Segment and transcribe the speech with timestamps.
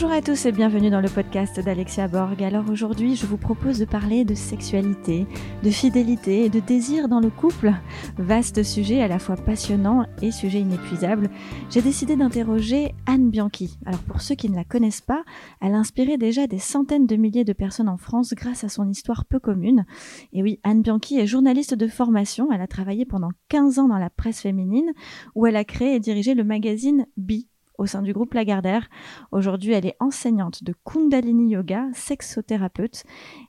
[0.00, 2.40] Bonjour à tous et bienvenue dans le podcast d'Alexia Borg.
[2.40, 5.26] Alors aujourd'hui, je vous propose de parler de sexualité,
[5.64, 7.72] de fidélité et de désir dans le couple.
[8.16, 11.28] Vaste sujet à la fois passionnant et sujet inépuisable.
[11.68, 13.76] J'ai décidé d'interroger Anne Bianchi.
[13.86, 15.24] Alors pour ceux qui ne la connaissent pas,
[15.60, 18.88] elle a inspiré déjà des centaines de milliers de personnes en France grâce à son
[18.88, 19.84] histoire peu commune.
[20.32, 22.52] Et oui, Anne Bianchi est journaliste de formation.
[22.52, 24.92] Elle a travaillé pendant 15 ans dans la presse féminine
[25.34, 28.88] où elle a créé et dirigé le magazine Bi au sein du groupe Lagardère.
[29.32, 33.04] Aujourd'hui, elle est enseignante de Kundalini Yoga, sexothérapeute,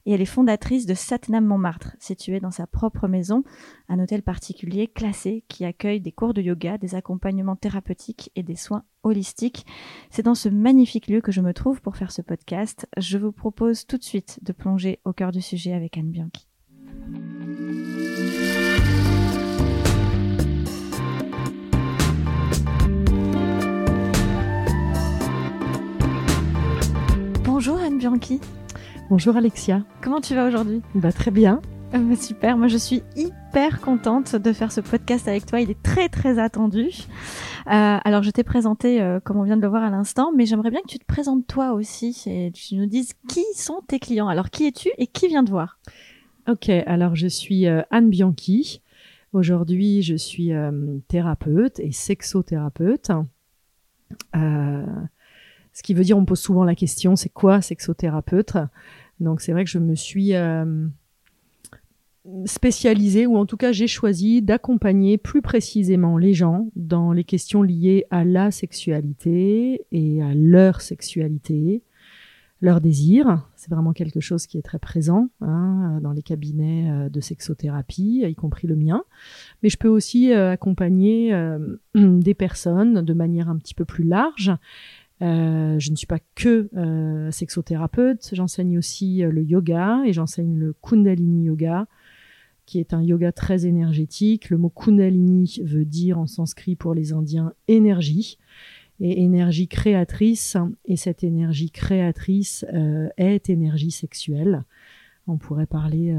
[0.06, 3.44] et elle est fondatrice de Satnam Montmartre, situé dans sa propre maison,
[3.90, 8.56] un hôtel particulier classé qui accueille des cours de yoga, des accompagnements thérapeutiques et des
[8.56, 9.66] soins holistiques.
[10.10, 12.88] C'est dans ce magnifique lieu que je me trouve pour faire ce podcast.
[12.98, 16.48] Je vous propose tout de suite de plonger au cœur du sujet avec Anne Bianchi.
[27.60, 28.40] Bonjour Anne Bianchi.
[29.10, 29.84] Bonjour Alexia.
[30.02, 30.82] Comment tu vas aujourd'hui?
[30.96, 31.62] Bah très bien.
[31.94, 35.70] Euh, bah, super, moi je suis hyper contente de faire ce podcast avec toi, il
[35.70, 36.88] est très très attendu.
[37.68, 40.46] Euh, alors je t'ai présenté euh, comme on vient de le voir à l'instant, mais
[40.46, 44.00] j'aimerais bien que tu te présentes toi aussi et tu nous dises qui sont tes
[44.00, 44.30] clients.
[44.30, 45.80] Alors qui es-tu et qui vient te voir?
[46.48, 48.82] Ok, alors je suis Anne Bianchi.
[49.34, 50.54] Aujourd'hui je suis
[51.10, 53.12] thérapeute et sexothérapeute.
[54.36, 54.86] Euh,
[55.80, 58.58] ce qui veut dire, on pose souvent la question, c'est quoi sexothérapeute?
[59.22, 60.86] Donc c'est vrai que je me suis euh,
[62.44, 67.64] spécialisée, ou en tout cas j'ai choisi d'accompagner plus précisément les gens dans les questions
[67.64, 71.82] liées à la sexualité et à leur sexualité,
[72.60, 73.48] leur désir.
[73.56, 78.26] C'est vraiment quelque chose qui est très présent hein, dans les cabinets euh, de sexothérapie,
[78.28, 79.06] y compris le mien.
[79.64, 81.34] Mais je peux aussi euh, accompagner
[81.96, 84.52] des personnes de manière un petit peu plus large
[85.22, 90.74] je ne suis pas que euh, sexothérapeute, j'enseigne aussi euh, le yoga et j'enseigne le
[90.82, 91.88] Kundalini Yoga,
[92.66, 94.50] qui est un yoga très énergétique.
[94.50, 98.38] Le mot Kundalini veut dire en sanskrit pour les Indiens énergie
[99.00, 100.56] et énergie créatrice.
[100.86, 102.66] Et cette énergie créatrice
[103.18, 104.66] est énergie sexuelle.
[105.26, 106.16] On pourrait parler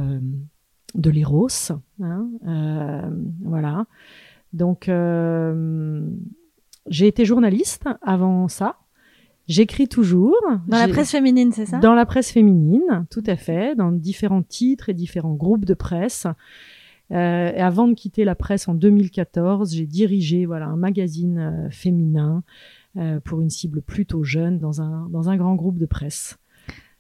[0.94, 1.49] de l'éros.
[2.00, 3.12] Hein,
[3.43, 3.87] voilà.
[4.53, 4.91] Donc,
[6.89, 8.77] j'ai été journaliste avant ça.
[9.50, 10.37] J'écris toujours.
[10.69, 11.78] Dans la presse féminine, c'est ça?
[11.81, 16.28] Dans la presse féminine, tout à fait, dans différents titres et différents groupes de presse.
[17.12, 21.71] Euh, et avant de quitter la presse en 2014, j'ai dirigé voilà un magazine euh,
[21.71, 22.44] féminin
[22.97, 26.39] euh, pour une cible plutôt jeune dans un dans un grand groupe de presse.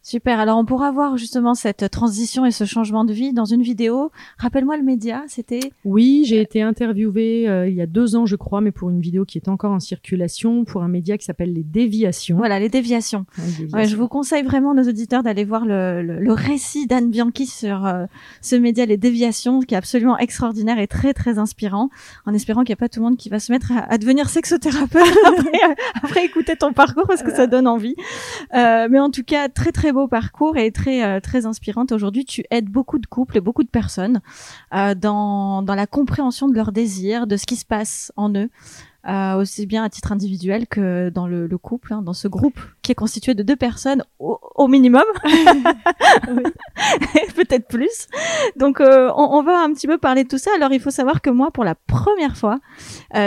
[0.02, 0.40] Super.
[0.40, 4.10] Alors, on pourra voir justement cette transition et ce changement de vie dans une vidéo.
[4.38, 8.36] Rappelle-moi le média, c'était Oui, j'ai été interviewée euh, il y a deux ans, je
[8.36, 11.52] crois, mais pour une vidéo qui est encore en circulation, pour un média qui s'appelle
[11.52, 12.38] Les Déviations.
[12.38, 13.26] Voilà, Les Déviations.
[13.36, 18.06] je vous conseille vraiment, nos auditeurs, d'aller voir le, le, récit d'Anne Bianchi sur euh,
[18.40, 21.90] ce média Les Déviations, qui est absolument extraordinaire et très, très inspirant,
[22.24, 24.30] en espérant qu'il n'y a pas tout le monde qui va se mettre à, devenir
[24.30, 25.60] sexothérapeute après,
[26.02, 27.96] après, écouter ton parcours, parce que ça donne envie.
[28.54, 31.92] Euh, mais en tout cas, très, très beau parcours et très euh, très inspirante.
[31.92, 34.20] Aujourd'hui, tu aides beaucoup de couples et beaucoup de personnes
[34.74, 38.48] euh, dans dans la compréhension de leurs désirs, de ce qui se passe en eux.
[39.08, 42.60] Euh, aussi bien à titre individuel que dans le, le couple, hein, dans ce groupe
[42.82, 45.04] qui est constitué de deux personnes au, minimum,
[47.34, 48.08] peut-être plus.
[48.56, 50.50] Donc on, on, va un petit peu parler de tout ça.
[50.54, 52.58] Alors il faut savoir que moi, pour la première fois,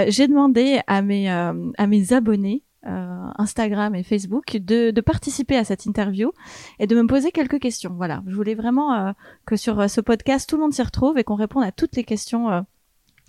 [0.09, 5.63] j'ai demandé à mes à mes abonnés euh, Instagram et Facebook de, de, participer à
[5.63, 6.31] cette interview
[6.79, 7.93] et de me poser quelques questions.
[7.95, 9.11] Voilà, je voulais vraiment euh,
[9.45, 11.95] que sur euh, ce podcast tout le monde s'y retrouve et qu'on réponde à toutes
[11.95, 12.65] les questions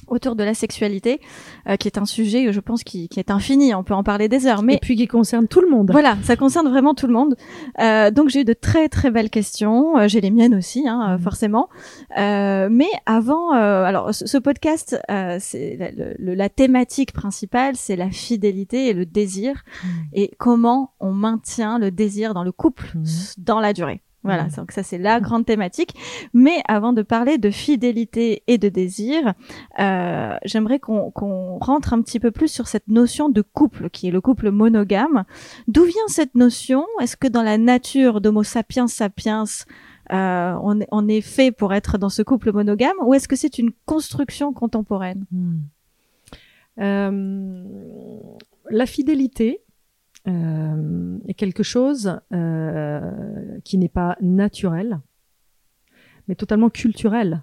[0.07, 1.21] autour de la sexualité,
[1.69, 3.75] euh, qui est un sujet, je pense, qui, qui, est infini.
[3.75, 5.91] On peut en parler des heures, mais et puis qui concerne tout le monde.
[5.91, 7.37] Voilà, ça concerne vraiment tout le monde.
[7.81, 9.99] Euh, donc j'ai eu de très très belles questions.
[9.99, 11.21] Euh, j'ai les miennes aussi, hein, mmh.
[11.21, 11.69] forcément.
[12.19, 14.99] Euh, mais avant, alors ce, podcast,
[15.39, 15.77] c'est
[16.19, 19.89] la, la, thématique principale, c'est la fidélité et le désir, mmh.
[20.13, 23.05] et comment on maintient le désir dans le couple mmh.
[23.39, 24.03] dans la durée.
[24.25, 25.95] Voilà, donc ça c'est la grande thématique.
[26.33, 29.35] Mais avant de parler de fidélité et de désir,
[29.79, 34.11] euh, j'aimerais qu'on rentre un petit peu plus sur cette notion de couple, qui est
[34.11, 35.25] le couple monogame.
[35.69, 36.87] D'où vient cette notion?
[37.03, 39.45] Est-ce que dans la nature d'Homo sapiens sapiens,
[40.13, 43.59] euh, on, on, est fait pour être dans ce couple monogame, ou est-ce que c'est
[43.59, 45.27] une construction contemporaine?
[45.33, 45.61] Hmm.
[46.81, 47.65] euh,
[48.71, 49.64] La fidélité,
[50.27, 55.01] euh, quelque chose euh, qui n'est pas naturel,
[56.29, 57.43] mais totalement culturel.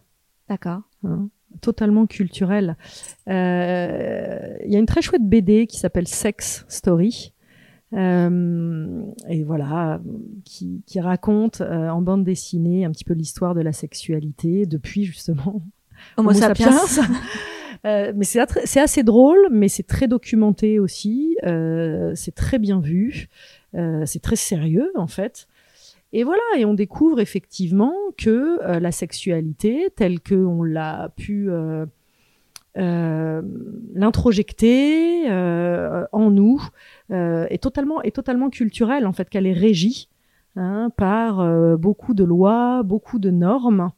[0.49, 0.81] D'accord.
[1.03, 1.29] Hein,
[1.61, 2.77] totalement culturel.
[3.27, 7.33] Euh, il y a une très chouette BD qui s'appelle Sex Story.
[7.93, 10.01] et voilà,
[10.45, 15.61] qui, qui raconte en bande dessinée un petit peu l'histoire de la sexualité depuis justement
[16.17, 16.71] Homo, sapiens.
[17.83, 21.37] mais c'est assez drôle, mais c'est très documenté aussi.
[21.43, 23.29] c'est très bien vu.
[23.73, 25.47] c'est très sérieux en fait.
[26.13, 31.85] Et voilà, et on découvre effectivement que euh, la sexualité, telle qu'on l'a pu euh,
[32.77, 33.41] euh,
[33.93, 36.61] l'introjecter en nous,
[37.09, 40.09] est totalement est totalement culturelle en fait, qu'elle est régie
[40.55, 43.91] hein, par beaucoup de lois, beaucoup de normes.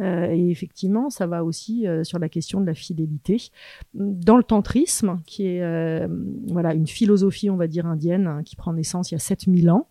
[0.00, 3.50] Et effectivement, ça va aussi sur la question de la fidélité.
[3.94, 6.08] Dans le tantrisme, qui est
[6.48, 9.70] voilà une philosophie, on va dire indienne, hein, qui prend naissance il y a 7000
[9.70, 9.88] ans,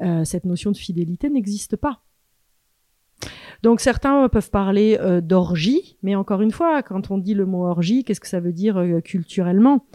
[0.00, 2.02] euh, cette notion de fidélité n'existe pas.
[3.62, 7.64] Donc certains peuvent parler euh, d'orgie, mais encore une fois, quand on dit le mot
[7.64, 9.86] orgie, qu'est-ce que ça veut dire euh, culturellement?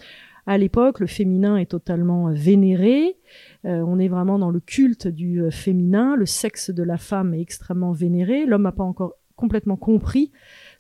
[0.46, 3.18] À l'époque, le féminin est totalement vénéré.
[3.66, 6.16] on est vraiment dans le culte du féminin.
[6.16, 8.46] Le sexe de la femme est extrêmement vénéré.
[8.46, 10.32] L'homme n'a pas encore complètement compris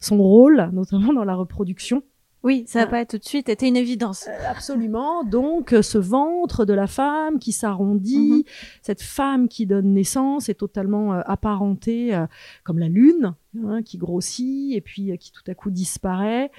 [0.02, 2.04] son rôle, notamment dans la reproduction.
[2.44, 2.90] Oui, ça n'a ah.
[2.90, 4.28] pas tout de suite été une évidence.
[4.28, 5.24] Euh, absolument.
[5.24, 8.44] Donc, euh, ce ventre de la femme qui s'arrondit, mhm.
[8.82, 12.18] cette femme qui donne naissance est totalement euh, apparentée
[12.64, 13.34] comme la lune,
[13.66, 16.52] hein, qui grossit et puis qui tout à coup disparaît.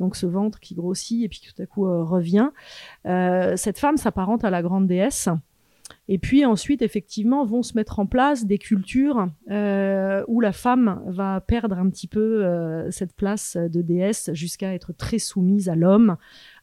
[0.00, 2.50] Donc, ce ventre qui grossit et puis qui tout à coup revient.
[3.04, 5.28] cette femme s'apparente à la grande déesse.
[6.08, 11.02] Et puis ensuite, effectivement, vont se mettre en place des cultures euh, où la femme
[11.06, 15.74] va perdre un petit peu euh, cette place de déesse jusqu'à être très soumise à
[15.74, 16.16] l'homme,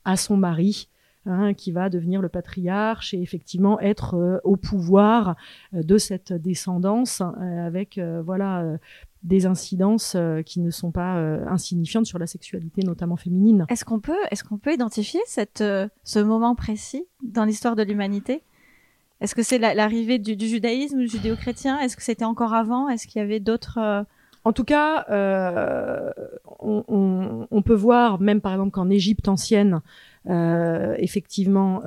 [0.06, 0.90] à son mari.
[1.25, 5.38] Hein, qui va devenir le patriarche et effectivement être euh, au pouvoir
[5.72, 8.78] de cette descendance avec voilà
[9.24, 11.16] des incidences qui ne sont pas
[11.48, 13.66] insignifiantes sur la sexualité notamment féminine.
[13.69, 18.44] Est-ce qu'on peut est-ce qu'on peut identifier ce moment précis dans l'histoire de l'humanité?
[19.24, 21.80] Est-ce que c'est l'arrivée du, judaïsme, du judéo-chrétien?
[21.80, 22.90] Est-ce que c'était encore avant?
[22.90, 24.04] Est-ce qu'il y avait d'autres euh,
[24.44, 26.12] En tout cas, euh,
[26.60, 29.81] on, peut voir, même par exemple qu'en Égypte ancienne,
[30.30, 31.81] euh, effectivement,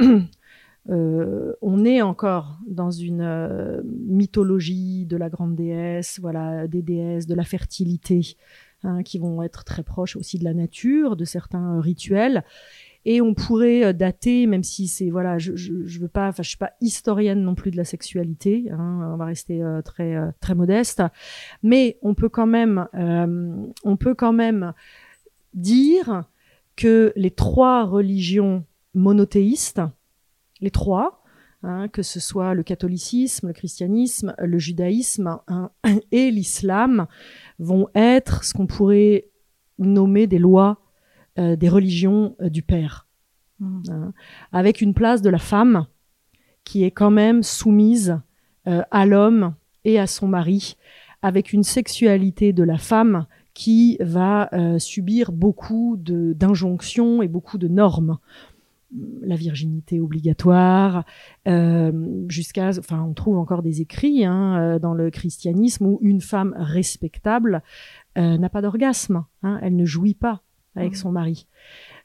[0.88, 7.44] on est encore dans une mythologie de la grande déesse, voilà, des déesses, de la
[7.44, 8.34] fertilité,
[8.82, 12.42] hein, qui vont être très proches aussi de la nature, de certains rituels
[13.04, 16.48] et on pourrait euh, dater, même si c'est voilà, je, je, veux pas, enfin je
[16.48, 20.30] suis pas historienne non plus de la sexualité, hein, on va rester euh, très euh,
[20.40, 21.02] très modeste,
[21.62, 22.86] mais on peut quand même,
[23.84, 24.72] on peut quand même
[25.54, 26.24] dire
[26.76, 28.64] que les trois religions
[28.94, 29.82] monothéistes,
[30.60, 31.22] les trois,
[31.62, 35.70] hein, que ce soit le catholicisme, le christianisme, le judaïsme hein,
[36.12, 37.06] et l'islam,
[37.58, 39.28] vont être ce qu'on pourrait
[39.78, 40.81] nommer des lois
[41.38, 43.06] euh, des religions euh, du père,
[43.58, 43.82] mmh.
[43.88, 44.12] hein,
[44.52, 45.86] avec une place de la femme
[46.62, 48.20] qui est quand même soumise
[48.66, 49.54] euh, à l'homme
[49.86, 50.76] et à son mari,
[51.22, 53.24] avec une sexualité de la femme
[53.54, 54.48] qui va
[54.78, 58.18] subir beaucoup d'injonctions et beaucoup de normes.
[59.20, 61.04] La virginité obligatoire,
[62.28, 67.62] jusqu'à, enfin, on trouve encore des écrits hein, dans le christianisme où une femme respectable
[68.16, 70.42] n'a pas d'orgasme, hein, elle ne jouit pas
[70.76, 70.96] avec mmh.
[70.96, 71.46] son mari.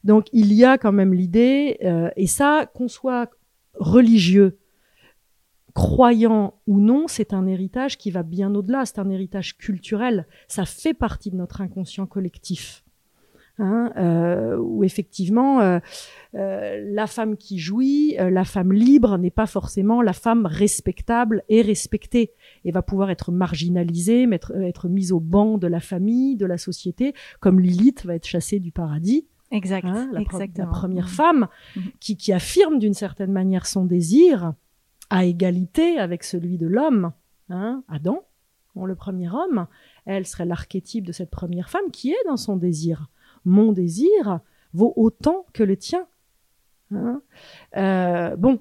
[0.04, 3.30] Donc il y a quand même l'idée, euh, et ça, qu'on soit
[3.74, 4.58] religieux,
[5.74, 10.64] croyant ou non, c'est un héritage qui va bien au-delà, c'est un héritage culturel, ça
[10.64, 12.84] fait partie de notre inconscient collectif.
[13.60, 15.80] Hein, euh, où effectivement euh,
[16.32, 22.34] la femme qui jouit, la femme libre n'est pas forcément la femme respectable et respectée
[22.64, 26.46] et va pouvoir être marginalisée, mettre, euh, être mise au banc de la famille, de
[26.46, 29.26] la société, comme Lilith va être chassée du paradis.
[29.50, 29.86] Exact.
[29.86, 31.08] Hein, la, la, première mmh.
[31.08, 31.80] femme mmh.
[31.98, 34.52] qui, qui affirme d'une certaine manière son désir
[35.10, 37.10] à égalité avec celui de l'homme.
[37.48, 38.22] Hein, Adam,
[38.86, 39.66] le premier homme,
[40.04, 43.08] elle serait l'archétype de cette première femme qui est dans son désir.
[43.44, 44.40] Mon désir
[44.72, 46.06] vaut autant que le tien.
[46.92, 47.22] Hein?
[47.76, 48.60] Euh, bon,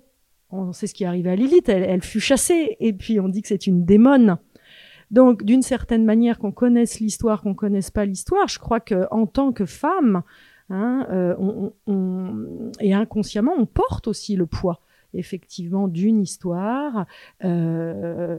[0.50, 3.42] on sait ce qui est arrivé à Lilith, elle, fut chassée, et puis on dit
[3.42, 4.38] que c'est une démone.
[5.12, 9.26] Donc, d'une certaine manière, qu'on connaisse l'histoire, qu'on connaisse pas l'histoire, je crois que en
[9.26, 10.22] tant que femme,
[10.70, 11.70] hein, euh,
[12.82, 14.82] et inconsciemment, on porte aussi le poids,
[15.14, 17.06] effectivement, d'une histoire,
[17.46, 18.38] euh,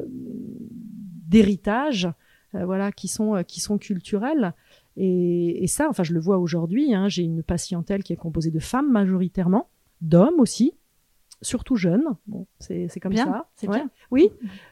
[1.28, 2.08] d'héritage,
[2.52, 4.54] voilà, qui sont qui sont culturels.
[5.00, 6.92] Et, ça, enfin, je le vois aujourd'hui.
[6.92, 9.68] Hein, J'ai une patientèle qui est composée de femmes majoritairement,
[10.00, 10.74] d'hommes aussi,
[11.40, 12.16] surtout jeunes.
[12.26, 13.48] Bon, c'est comme ça.
[13.54, 13.90] C'est bien.
[14.10, 14.30] Oui.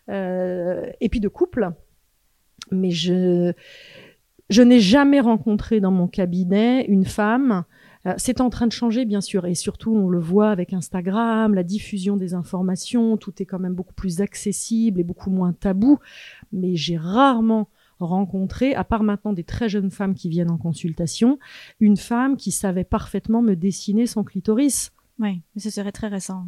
[0.09, 1.71] Euh, et puis de couple.
[2.73, 3.53] Mais je,
[4.51, 7.65] je n'ai jamais rencontré dans mon cabinet une femme
[8.07, 11.55] Euh, c'est en train de changer, bien sûr, et surtout, on le voit avec Instagram,
[11.55, 15.99] la diffusion des informations, tout est quand même beaucoup plus accessible et beaucoup moins tabou.
[16.53, 17.69] Mais j'ai rarement
[18.01, 21.39] rencontré, à part maintenant des très jeunes femmes qui viennent en consultation,
[21.81, 24.93] une femme qui savait parfaitement me dessiner son clitoris.
[25.19, 26.45] Oui, mais ce serait très récent.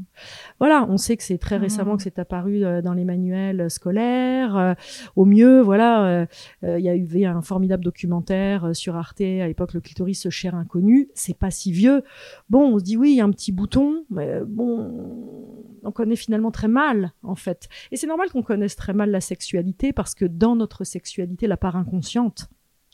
[0.59, 4.57] Voilà, on sait que c'est très récemment que c'est apparu euh, dans les manuels scolaires.
[4.59, 4.75] Euh,
[5.17, 6.27] au mieux, voilà, euh,
[6.65, 10.21] euh, il y a eu un formidable documentaire euh, sur Arte à l'époque, le clitoris,
[10.21, 11.09] ce cher inconnu.
[11.15, 12.03] C'est pas si vieux.
[12.51, 16.17] Bon, on se dit oui, il y a un petit bouton, mais bon, on connaît
[16.17, 17.71] finalement très mal en fait.
[17.91, 21.57] Et c'est normal qu'on connaisse très mal la sexualité parce que dans notre sexualité, la
[21.57, 22.49] part inconsciente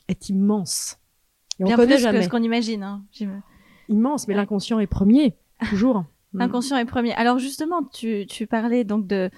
[0.07, 0.99] est immense.
[1.59, 2.19] Et on Bien connaît plus jamais.
[2.19, 2.83] que ce qu'on imagine.
[2.83, 3.03] Hein.
[3.89, 4.39] Immense, mais Ouais.
[4.39, 5.35] l'inconscient est premier,
[5.69, 6.05] toujours.
[6.33, 6.39] Mm.
[6.39, 7.13] L'inconscient est premier.
[7.13, 9.29] Alors justement, tu, parlais donc de,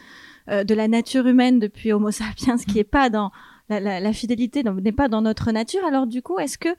[0.50, 3.32] euh, de la nature humaine depuis Homo sapiens, qui est pas dans
[3.70, 5.84] la, fidélité, n'est pas dans notre nature.
[5.86, 6.70] Alors du coup, est-ce que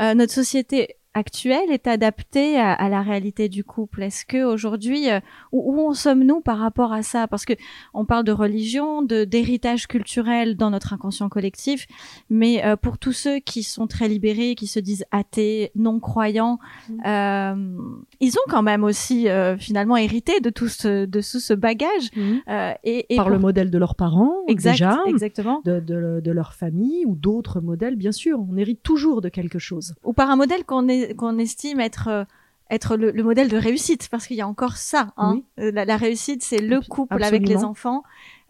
[0.00, 4.02] euh, notre société actuelle est adaptée à, à la réalité du couple?
[4.02, 5.20] Est-ce que aujourd'hui, euh,
[5.52, 7.26] où, où en sommes-nous par rapport à ça?
[7.26, 7.54] Parce que
[7.94, 11.86] on parle de religion, de d'héritage culturel dans notre inconscient collectif,
[12.30, 16.58] mais euh, pour tous ceux qui sont très libérés, qui se disent athées, non croyants,
[16.88, 17.06] Mm.
[17.06, 17.76] euh,
[18.20, 19.26] ils ont quand même aussi
[19.58, 22.10] finalement hérité de tout ce de tout ce bagage
[22.48, 26.20] euh, et, et Par pour- le modèle de leurs parents, exact, déjà, exactement, de, de,
[26.22, 28.38] de leur famille ou d'autres modèles, bien sûr.
[28.50, 29.94] On hérite toujours de quelque chose.
[30.04, 32.24] ou par un modèle qu'on est qu'on estime être euh,
[32.70, 35.36] être le, le modèle de réussite parce qu'il y a encore ça hein.
[35.36, 35.44] Oui.
[35.58, 38.02] Euh, la, la réussite c'est le couple avec les enfants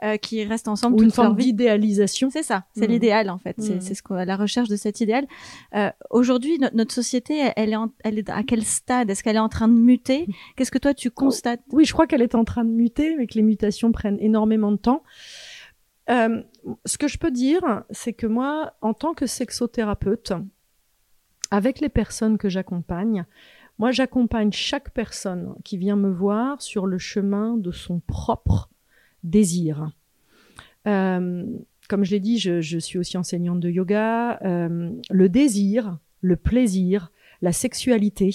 [0.03, 2.29] euh, qui restent ensemble Ou une toute leur forme d'idéalisation.
[2.31, 2.93] C'est ça, c'est Mhm.
[2.93, 3.55] l'idéal en fait.
[3.59, 3.81] C'est Mhm.
[3.81, 5.27] c'est ce qu'on la recherche de cet idéal.
[5.75, 9.09] Euh, Aujourd'hui, no- notre société, elle- elle est, en- elle est à quel stade?
[9.11, 10.27] Est-ce qu'elle est en train de muter?
[10.57, 11.61] Qu'est-ce que toi tu constates?
[11.73, 14.73] Oui, je crois qu'elle est en train de muter, mais que les mutations prennent énormément
[14.73, 15.03] de temps.
[16.11, 16.43] Euh,
[16.87, 20.33] ce que je peux dire, c'est que moi, en tant que sexothérapeute,
[21.51, 23.25] avec les personnes que j'accompagne,
[23.79, 28.71] moi, j'accompagne chaque personne qui vient me voir sur le chemin de son propre
[29.23, 29.93] désir.
[30.87, 31.45] Euh,
[31.89, 34.41] comme je l'ai dit, je, je suis aussi enseignante de yoga.
[34.43, 38.35] Euh, le désir, le plaisir, la sexualité,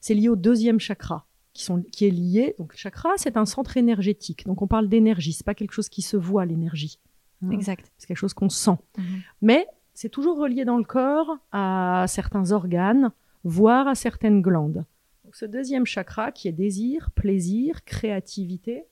[0.00, 2.56] c'est lié au deuxième chakra qui, sont, qui est lié.
[2.58, 4.44] Donc, le chakra, c'est un centre énergétique.
[4.44, 5.32] Donc, on parle d'énergie.
[5.32, 6.98] C'est pas quelque chose qui se voit, l'énergie.
[7.44, 7.50] Hein.
[7.50, 7.92] Exact.
[7.96, 8.76] C'est quelque chose qu'on sent.
[8.98, 9.04] Mhm.
[9.42, 9.66] Mais
[10.00, 13.12] c'est toujours relié dans le corps à certains organes,
[13.44, 14.86] voire à certaines glandes.
[15.24, 18.86] Donc, ce deuxième chakra, qui est désir, plaisir, créativité,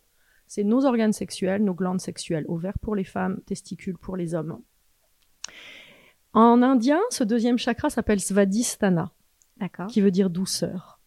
[0.46, 4.60] c'est nos organes sexuels, nos glandes sexuelles, ovaires pour les femmes, testicules pour les hommes.
[6.34, 9.10] En indien, ce deuxième chakra s'appelle Svadhisthana
[9.88, 11.00] qui veut dire douceur.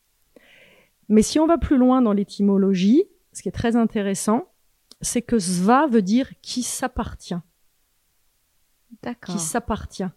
[1.09, 3.03] Mais si on va plus loin dans l'étymologie,
[3.33, 4.47] ce qui est très intéressant,
[5.01, 7.35] c'est que sva veut dire qui s'appartient.
[9.25, 10.09] Qui s'appartient.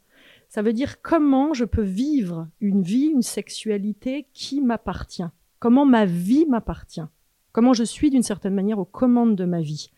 [0.48, 5.26] Ça veut dire comment je peux vivre une vie, une sexualité qui m'appartient.
[5.58, 7.04] Comment ma vie m'appartient.
[7.52, 9.90] Comment je suis d'une certaine manière aux commandes de ma vie.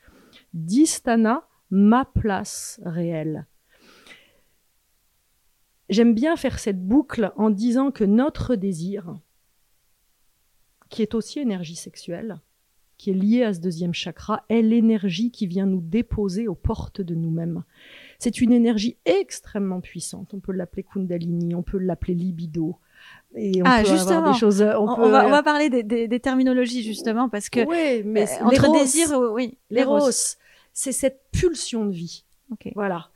[0.55, 3.47] Distana, ma place réelle.
[5.89, 9.19] J'aime bien faire cette boucle en disant que notre désir,
[10.89, 12.41] qui est aussi énergie sexuelle,
[12.99, 17.01] qui est liée à ce deuxième chakra, est l'énergie qui vient nous déposer aux portes
[17.01, 17.63] de nous-mêmes.
[18.19, 20.33] C'est une énergie extrêmement puissante.
[20.35, 22.77] On peut l'appeler Kundalini, on peut l'appeler libido.
[23.35, 24.33] Et on Ah, peut avoir justement.
[24.33, 24.63] des choses.
[24.63, 27.61] On, On, peut, on va, on va parler des, des, des terminologies justement parce que
[27.67, 30.11] Oui, mais euh, entre l'éros, désir, euh, oui, l'éros,
[30.73, 32.25] c'est cette pulsion de vie.
[32.51, 32.71] Ok.
[32.75, 33.11] Voilà.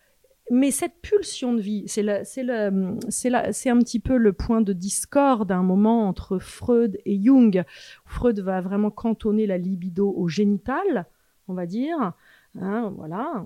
[0.53, 5.53] Mais cette pulsion de vie, c'est la- c'est un petit peu le point de discorde
[5.53, 7.65] à un moment entre Freud et Jung.
[8.05, 11.07] Freud va vraiment cantonner la libido au génital,
[11.47, 12.15] on va dire.
[12.61, 13.45] Hein, voilà,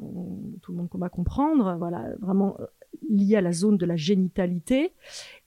[0.63, 1.77] tout le monde va comprendre.
[1.79, 2.65] Voilà, vraiment euh,
[3.11, 4.93] lié à la zone de la génitalité.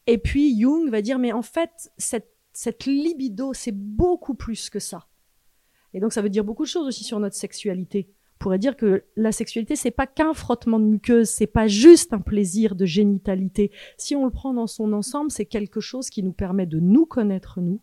[0.06, 5.08] Et puis Jung va dire, mais en fait, cette libido, c'est beaucoup plus que ça.
[5.96, 8.10] Et donc ça veut dire beaucoup de choses aussi sur notre sexualité.
[8.38, 12.14] On pourrait dire que la sexualité, c'est pas qu'un frottement de muqueuse, c'est pas juste
[12.14, 13.72] un plaisir de génitalité.
[13.98, 17.08] Si on le prend dans son ensemble, c'est quelque chose qui nous permet de nous
[17.08, 17.82] connaître nous,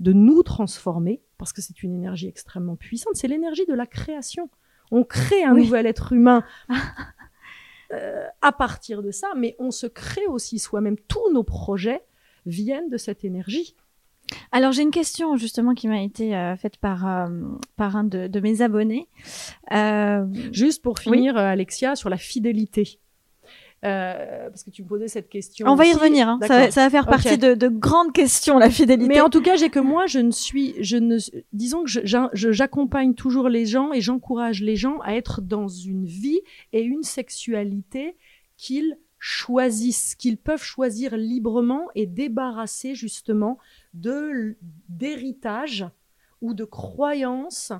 [0.00, 3.14] de nous transformer, parce que c'est une énergie extrêmement puissante.
[3.14, 4.50] C'est l'énergie de la création.
[4.90, 5.62] On crée un Oui.
[5.62, 6.42] nouvel être humain
[7.92, 10.96] euh, à partir de ça, mais on se crée aussi soi-même.
[11.06, 12.02] Tous nos projets
[12.44, 13.76] viennent de cette énergie.
[14.52, 17.28] Alors j'ai une question justement qui m'a été euh, faite par euh,
[17.76, 19.08] par un de, de mes abonnés.
[19.72, 22.98] Euh, Juste pour finir, Alexia, sur la fidélité.
[23.82, 25.66] Parce que tu me posais cette question.
[25.68, 26.28] on va y revenir.
[26.28, 26.38] hein.
[26.42, 29.08] Ça, va- ça va faire partie de, de grandes questions la fidélité.
[29.08, 31.18] Mais en tout cas, j'ai que moi, je ne suis, je ne,
[31.52, 31.90] disons que
[32.52, 36.40] j'accompagne toujours les gens et j'encourage les gens à être dans une vie
[36.72, 38.16] et une sexualité
[38.56, 43.56] qu'ils choisissent, qu'ils peuvent choisir librement et débarrasser justement
[43.94, 44.56] de
[44.88, 45.86] d'héritage
[46.40, 47.72] ou de croyances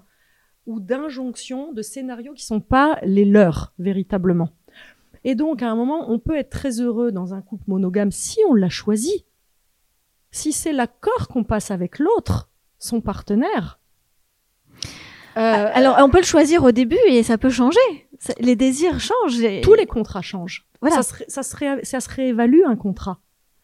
[0.66, 4.50] ou d'injonctions, de scénarios qui sont pas les leurs véritablement.
[5.24, 8.38] Et donc à un moment, on peut être très heureux dans un couple monogame si
[8.48, 9.26] on l'a choisi.
[10.30, 13.80] Si c'est l'accord qu'on passe avec l'autre, son partenaire.
[15.36, 17.80] Euh, Alors on peut le choisir au début et ça peut changer.
[18.38, 19.42] Les désirs changent.
[19.62, 20.68] Tous les contrats changent.
[20.90, 23.18] Ça, se, ça, ça se réévalue un contrat.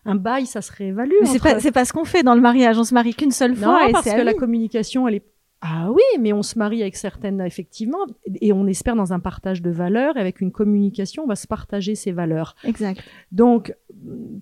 [0.05, 1.13] Un bail, ça se réévalue.
[1.21, 2.79] Mais c'est pas, c'est pas ce qu'on fait dans le mariage.
[2.79, 3.87] On se marie qu'une seule fois.
[3.87, 5.25] Non, parce que la communication, elle est.
[5.61, 7.99] Ah oui, mais on se marie avec certaines, effectivement,
[8.41, 11.49] et on espère dans un partage de valeurs, et avec une communication, on va se
[11.49, 12.55] partager ces valeurs.
[12.63, 13.03] Exact.
[13.33, 13.75] Donc,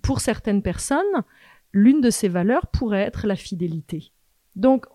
[0.03, 1.01] pour certaines personnes,
[1.73, 4.11] l'une de ces valeurs pourrait être la fidélité.
[4.55, 4.85] Donc,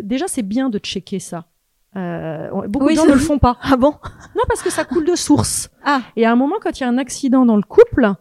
[0.00, 1.46] déjà, c'est bien de checker ça.
[1.94, 3.58] Euh, beaucoup de gens ne le font pas.
[3.62, 3.94] Ah bon?
[4.34, 5.70] Non, parce que ça coule de source.
[5.84, 6.02] Ah.
[6.16, 8.12] Et à un moment, quand il y a un accident dans le couple,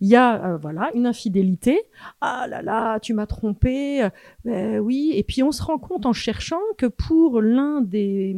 [0.00, 1.82] il y a euh, voilà une infidélité.
[2.20, 4.08] Ah là là, tu m'as trompé.
[4.46, 5.12] Euh, oui.
[5.14, 8.36] Et puis on se rend compte en cherchant que pour l'un des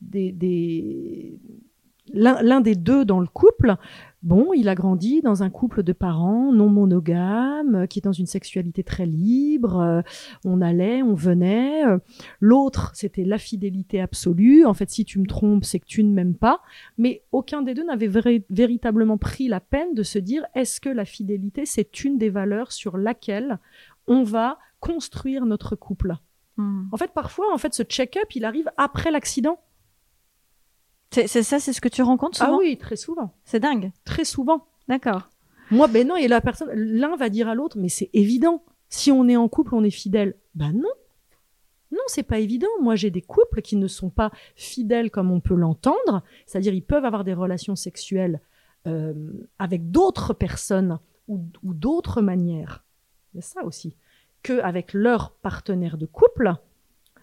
[0.00, 1.40] des, des
[2.12, 3.74] l'un des deux dans le couple,
[4.22, 8.12] Bon, il a grandi dans un couple de parents non monogames, euh, qui est dans
[8.12, 9.78] une sexualité très libre.
[9.80, 10.02] Euh,
[10.44, 11.86] on allait, on venait.
[11.86, 11.98] Euh,
[12.40, 14.66] l'autre, c'était la fidélité absolue.
[14.66, 16.60] En fait, si tu me trompes, c'est que tu ne m'aimes pas.
[16.96, 18.10] Mais aucun des deux n'avait
[18.50, 22.72] véritablement pris la peine de se dire est-ce que la fidélité, c'est une des valeurs
[22.72, 23.60] sur laquelle
[24.08, 26.14] on va construire notre couple?
[26.56, 26.88] Hmm.
[26.90, 29.60] En fait, parfois, en fait, ce check-up, il arrive après l'accident.
[31.10, 33.32] C'est ça, c'est ce que tu rencontres souvent Ah oui, très souvent.
[33.44, 33.92] C'est dingue.
[34.04, 34.66] Très souvent.
[34.88, 35.30] D'accord.
[35.70, 38.62] Moi, ben non, et la personne, l'un va dire à l'autre, mais c'est évident.
[38.88, 40.34] Si on est en couple, on est fidèle.
[40.54, 40.88] Ben non.
[41.90, 42.68] Non, c'est pas évident.
[42.80, 46.22] Moi, j'ai des couples qui ne sont pas fidèles comme on peut l'entendre.
[46.46, 48.40] C'est-à-dire, ils peuvent avoir des relations sexuelles
[48.86, 49.14] euh,
[49.58, 52.84] avec d'autres personnes ou, ou d'autres manières.
[53.32, 53.94] Il y a ça aussi.
[54.42, 56.52] Que avec leur partenaire de couple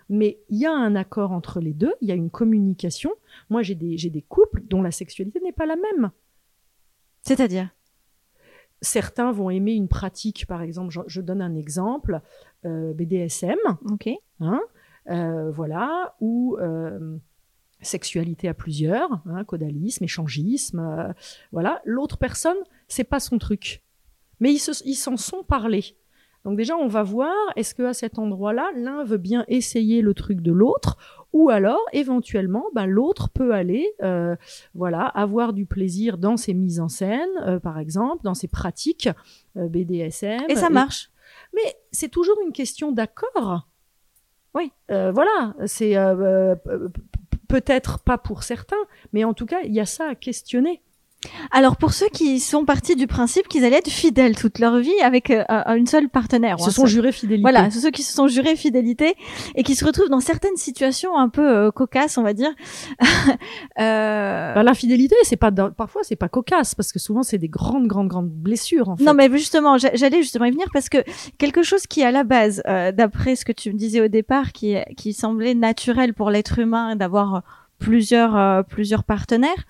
[0.10, 3.12] mais il y a un accord entre les deux, il y a une communication.
[3.50, 6.12] Moi, j'ai des, des couples dont la sexualité n'est pas la même.
[7.22, 7.70] C'est-à-dire?
[8.82, 12.22] Certains vont aimer une pratique, par exemple, je, donne un exemple,
[12.66, 13.58] euh, BDSM,
[13.90, 14.10] ok,
[14.42, 14.62] hein,
[15.10, 17.18] euh, voilà, ou euh,
[17.82, 21.14] sexualité à plusieurs, hein, caudalisme, échangisme,
[21.52, 21.82] voilà.
[21.86, 23.82] L'autre personne, c'est pas son truc,
[24.40, 25.96] mais ils s'en sont parlé.
[26.46, 30.42] Donc déjà, on va voir, est-ce qu'à cet endroit-là, l'un veut bien essayer le truc
[30.42, 30.98] de l'autre,
[31.34, 34.36] ou alors, éventuellement, bah, l'autre peut aller, euh,
[34.76, 39.10] voilà, avoir du plaisir dans ses mises en scène, euh, par exemple, dans ses pratiques
[39.58, 40.44] euh, BDSM.
[40.48, 41.10] Et ça marche.
[41.54, 43.68] Mais c'est toujours une question d'accord.
[44.54, 44.72] Oui.
[44.88, 45.96] voilà, c'est
[47.50, 48.78] peut-être pas pour certains,
[49.12, 50.82] mais en tout cas, il y a ça à questionner.
[51.52, 55.00] Alors pour ceux qui sont partis du principe qu'ils allaient être fidèles toute leur vie
[55.02, 55.44] avec euh,
[55.76, 57.42] une seule partenaire, se sont jurés fidélité.
[57.42, 59.16] Voilà, ceux qui se sont jurés fidélité
[59.56, 62.52] et qui se retrouvent dans certaines situations un peu euh, cocasses, on va dire.
[63.80, 64.54] euh...
[64.54, 68.08] bah, l'infidélité, c'est pas parfois c'est pas cocasse parce que souvent c'est des grandes grandes
[68.08, 68.90] grandes blessures.
[68.90, 69.04] En fait.
[69.04, 70.98] Non mais justement, j'allais justement y venir parce que
[71.38, 74.52] quelque chose qui à la base, euh, d'après ce que tu me disais au départ,
[74.52, 77.44] qui qui semblait naturel pour l'être humain d'avoir
[77.80, 79.66] plusieurs plusieurs partenaires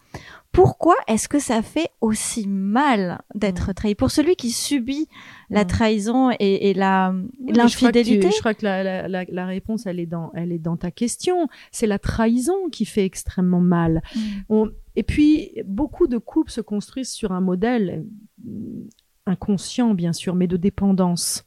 [0.56, 3.94] pourquoi est-ce que ça fait aussi mal d'être trahi?
[3.94, 5.08] Pour celui qui subit
[5.50, 7.14] la trahison et, la
[7.48, 8.32] l'infidélité?
[8.32, 11.50] Je, crois que, la, réponse, elle est dans, elle est dans ta question.
[11.72, 14.02] C'est la trahison qui fait extrêmement mal.
[14.50, 14.66] Mm.
[14.96, 18.06] et puis, beaucoup de couples se construisent sur un modèle
[18.48, 18.88] euh,
[19.26, 21.46] inconscient, bien sûr, mais de dépendance.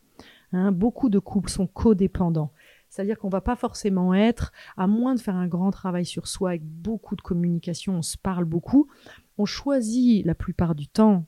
[0.53, 0.73] Hein.
[0.73, 2.53] beaucoup de couples sont codépendants.
[2.89, 6.51] C'est-à-dire qu'on va pas forcément être, à moins de faire un grand travail sur soi
[6.51, 8.89] avec beaucoup de communication, on se parle beaucoup,
[9.37, 11.27] on choisit la plupart du temps,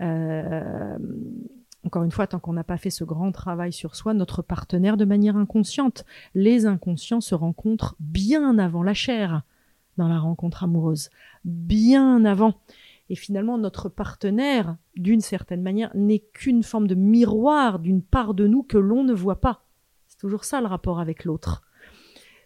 [0.00, 0.98] euh,
[1.84, 4.96] encore une fois, tant qu'on n'a pas fait ce grand travail sur soi, notre partenaire
[4.96, 6.04] de manière inconsciente.
[6.34, 9.42] Les inconscients se rencontrent bien avant la chair
[9.96, 11.10] dans la rencontre amoureuse,
[11.44, 12.54] bien avant.
[13.10, 18.46] Et finalement, notre partenaire, d'une certaine manière, n'est qu'une forme de miroir d'une part de
[18.46, 19.64] nous que l'on ne voit pas
[20.18, 21.62] toujours ça le rapport avec l'autre.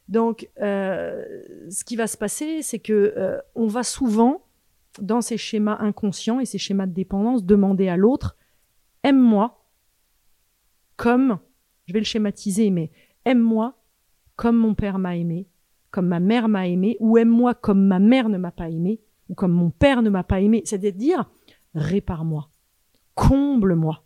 [0.09, 1.25] Donc, euh,
[1.71, 4.47] ce qui va se passer, c'est que euh, on va souvent,
[5.01, 8.37] dans ces schémas inconscients et ces schémas de dépendance, demander à l'autre
[9.03, 9.65] aime-moi
[10.97, 11.39] comme,
[11.87, 12.91] je vais le schématiser, mais
[13.25, 13.75] aime-moi
[14.37, 15.49] comme mon père m'a aimé,
[15.91, 19.35] comme ma mère m'a aimé, ou aime-moi comme ma mère ne m'a pas aimé, ou
[19.35, 20.63] comme mon père ne m'a pas aimé.
[20.65, 21.31] C'est-à-dire,
[21.75, 22.49] répare-moi,
[23.15, 24.05] comble-moi,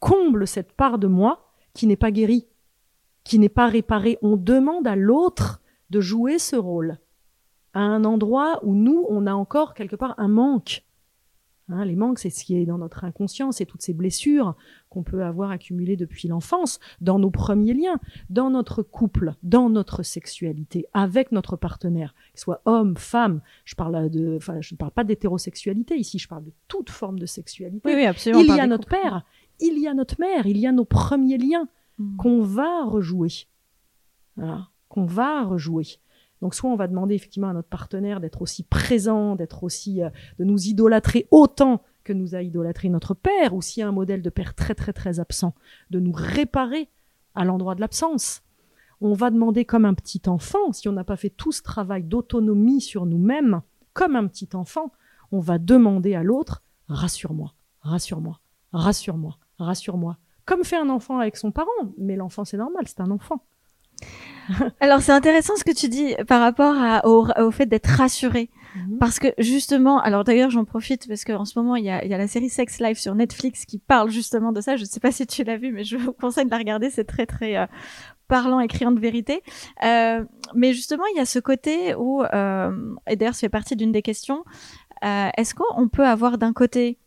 [0.00, 2.46] comble cette part de moi qui n'est pas guérie
[3.24, 4.18] qui n'est pas réparé.
[4.22, 5.60] On demande à l'autre
[5.90, 6.98] de jouer ce rôle
[7.72, 10.84] à un endroit où nous, on a encore quelque part un manque.
[11.70, 14.54] Hein, les manques, c'est ce qui est dans notre inconscient, c'est toutes ces blessures
[14.90, 20.02] qu'on peut avoir accumulées depuis l'enfance, dans nos premiers liens, dans notre couple, dans notre
[20.02, 23.40] sexualité, avec notre partenaire, qu'il soit homme, femme.
[23.64, 27.18] Je parle de, enfin, je ne parle pas d'hétérosexualité ici, je parle de toute forme
[27.18, 27.88] de sexualité.
[27.88, 28.42] Oui, oui, absolument.
[28.42, 29.24] Il y a notre père,
[29.58, 31.66] il y a notre mère, il y a nos premiers liens
[31.98, 32.16] Mm.
[32.16, 33.46] qu'on va rejouer.
[34.88, 35.86] Qu'on va rejouer.
[36.42, 40.10] Donc soit on va demander effectivement à notre partenaire d'être aussi présent, d'être aussi euh,
[40.38, 43.92] de nous idolâtrer autant que nous a idolâtré notre père, ou s'il y a un
[43.92, 45.54] modèle de père très très très absent,
[45.90, 46.90] de nous réparer
[47.34, 48.42] à l'endroit de l'absence.
[49.00, 52.02] On va demander comme un petit enfant, si on n'a pas fait tout ce travail
[52.02, 54.92] d'autonomie sur nous-mêmes, comme un petit enfant,
[55.32, 58.40] on va demander à l'autre rassure-moi, rassure-moi,
[58.72, 60.18] rassure-moi, rassure-moi.
[60.44, 63.40] Comme fait un enfant avec son parent, mais l'enfant c'est normal, c'est un enfant.
[64.80, 68.50] Alors c'est intéressant ce que tu dis par rapport à, au, au fait d'être rassuré.
[68.74, 68.98] Mhm.
[68.98, 72.10] Parce que justement, alors d'ailleurs j'en profite parce qu'en ce moment il y a, il
[72.10, 74.76] y a la série Sex Life sur Netflix qui parle justement de ça.
[74.76, 76.90] Je ne sais pas si tu l'as vu, mais je vous conseille de la regarder.
[76.90, 77.66] C'est très très euh,
[78.26, 79.42] parlant et criant de vérité.
[79.84, 83.76] Euh, mais justement il y a ce côté où, euh, et d'ailleurs ça fait partie
[83.76, 84.44] d'une des questions,
[85.02, 86.98] est-ce qu'on peut avoir d'un côté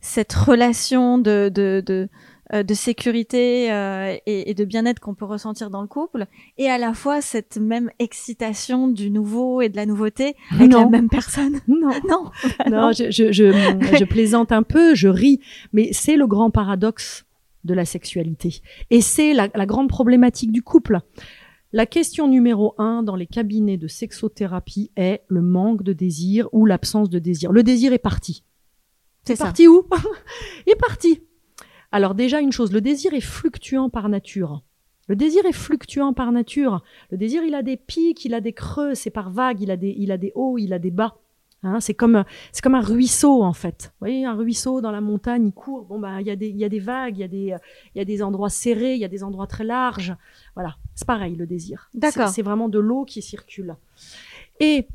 [0.00, 2.08] cette relation de, de, de
[2.54, 6.24] euh, de sécurité euh, et, et de bien-être qu'on peut ressentir dans le couple,
[6.56, 10.84] et à la fois cette même excitation du nouveau et de la nouveauté avec Non.
[10.84, 11.60] la même personne.
[11.68, 13.52] Non, Non, bah non, je, je, je,
[13.98, 15.40] je plaisante un peu, je ris,
[15.74, 17.26] mais c'est le grand paradoxe
[17.64, 18.62] de la sexualité.
[18.88, 21.00] Et c'est la, la grande problématique du couple.
[21.74, 26.64] La question numéro un dans les cabinets de sexothérapie est le manque de désir ou
[26.64, 27.52] l'absence de désir.
[27.52, 28.42] Le désir est parti.
[29.36, 29.86] C'est parti où
[30.66, 31.22] Il est parti.
[31.92, 34.62] Alors déjà une chose, le désir est fluctuant par nature.
[35.08, 36.82] Le désir est fluctuant par nature.
[37.10, 39.76] Le désir, il a des pics, il a des creux, c'est par vagues, il a
[39.76, 41.16] des, il a des hauts, il a des bas.
[41.64, 43.92] Hein, c'est comme, c'est comme un ruisseau en fait.
[43.94, 45.86] Vous voyez, un ruisseau dans la montagne, il court.
[45.86, 47.56] Bon bah, il y a des, il y a des vagues, il y a des,
[47.94, 50.14] il y a des endroits serrés, il y a des endroits très larges.
[50.54, 51.88] Voilà, c'est pareil le désir.
[51.94, 52.28] D'accord.
[52.28, 53.76] C'est, vraiment de l'eau qui circule.
[54.60, 54.86] Et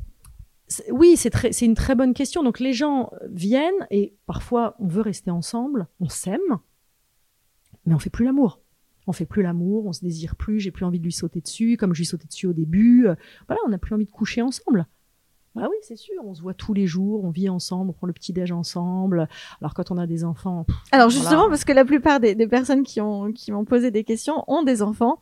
[0.90, 2.42] oui, c'est une très bonne question.
[2.42, 6.40] Donc les gens viennent et parfois on veut rester ensemble, on s'aime,
[7.86, 8.60] mais on fait plus l'amour.
[9.06, 11.76] On fait plus l'amour, on se désire plus, j'ai plus envie de lui sauter dessus,
[11.76, 13.06] comme je lui sautais dessus au début.
[13.06, 13.14] Euh,
[13.48, 14.86] Voilà, on n'a plus envie de coucher ensemble.
[15.54, 18.08] Bah oui, c'est sûr, on se voit tous les jours, on vit ensemble, on prend
[18.08, 19.28] le petit déj ensemble.
[19.60, 21.20] Alors quand on a des enfants, pff, Alors Voilà.
[21.20, 24.42] justement, parce que la plupart des, des personnes qui ont qui m'ont posé des questions
[24.48, 25.20] ont des enfants,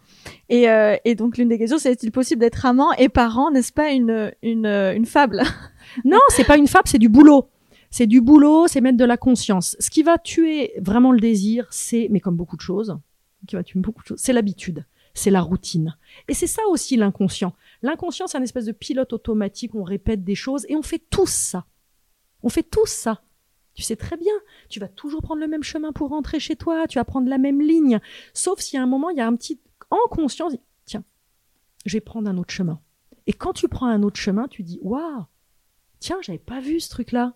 [0.49, 3.73] et, euh, et donc l'une des questions, c'est est-il possible d'être amant et parent N'est-ce
[3.75, 5.43] pas une une une fable?
[6.07, 7.49] Non, c'est pas une fable, c'est du boulot.
[7.91, 9.77] C'est du boulot, c'est mettre de la conscience.
[9.81, 12.97] Ce qui va tuer vraiment le désir, c'est, mais comme beaucoup de choses,
[13.47, 15.97] qui va tuer beaucoup de choses, c'est l'habitude, c'est la routine.
[16.29, 17.55] Et c'est ça aussi l'inconscient.
[17.83, 21.31] L'inconscient, c'est un espèce de pilote automatique, on répète des choses et on fait tous
[21.31, 21.67] ça.
[22.43, 23.23] On fait tous ça.
[23.75, 24.33] Tu sais très bien,
[24.69, 27.39] tu vas toujours prendre le même chemin pour rentrer chez toi, tu vas prendre la
[27.39, 28.01] même ligne.
[28.35, 31.05] Sauf si à un moment, il y a un petit, en conscience, tiens,
[31.87, 32.81] je vais prendre un autre chemin.
[33.27, 35.25] Et quand tu prends un autre chemin, tu dis, waouh,
[36.01, 37.35] tiens, j'avais pas vu ce truc-là.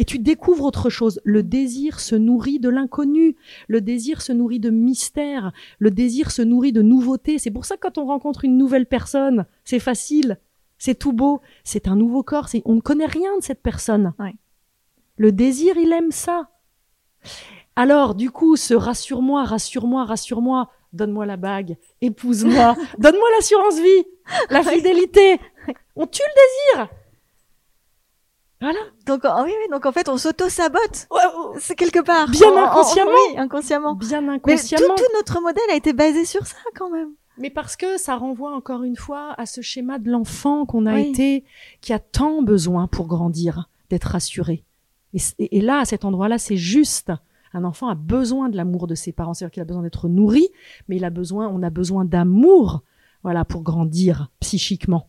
[0.00, 1.20] Et tu découvres autre chose.
[1.24, 3.36] Le désir se nourrit de l'inconnu.
[3.68, 5.52] Le désir se nourrit de mystère.
[5.78, 7.38] Le désir se nourrit de nouveautés.
[7.38, 10.40] C'est pour ça que quand on rencontre une nouvelle personne, c'est facile.
[10.78, 11.42] C'est tout beau.
[11.64, 12.48] C'est un nouveau corps.
[12.64, 14.14] On ne connaît rien de cette personne.
[14.18, 14.34] Ouais.
[15.18, 16.48] Le désir, il aime ça.
[17.76, 24.06] Alors, du coup, ce rassure-moi, rassure-moi, rassure-moi, donne-moi la bague, épouse-moi, donne-moi l'assurance vie,
[24.48, 25.38] la fidélité.
[25.94, 26.99] On tue le désir.
[28.60, 28.78] Voilà.
[29.06, 31.06] Donc oui, oui, donc en fait, on s'auto-sabote.
[31.10, 31.58] Ouais, ouais.
[31.60, 32.28] C'est quelque part.
[32.28, 33.10] Bien En- en- en- inconsciemment.
[33.30, 33.94] oui, inconsciemment.
[33.94, 34.94] bien Mais inconsciemment.
[34.96, 37.10] tout, tout notre modèle a été basé sur ça quand même.
[37.38, 40.94] Mais parce que ça renvoie encore une fois à ce schéma de l'enfant qu'on a
[40.94, 41.08] Oui.
[41.08, 41.44] été,
[41.80, 44.62] qui a tant besoin pour grandir, d'être rassuré.
[45.14, 47.12] Et- et là, à cet endroit-là, c'est juste.
[47.54, 50.48] Un enfant a besoin de l'amour de ses parents, c'est-à-dire qu'il a besoin d'être nourri,
[50.88, 52.82] mais il a besoin, on a besoin d'amour,
[53.24, 55.08] voilà, pour grandir psychiquement.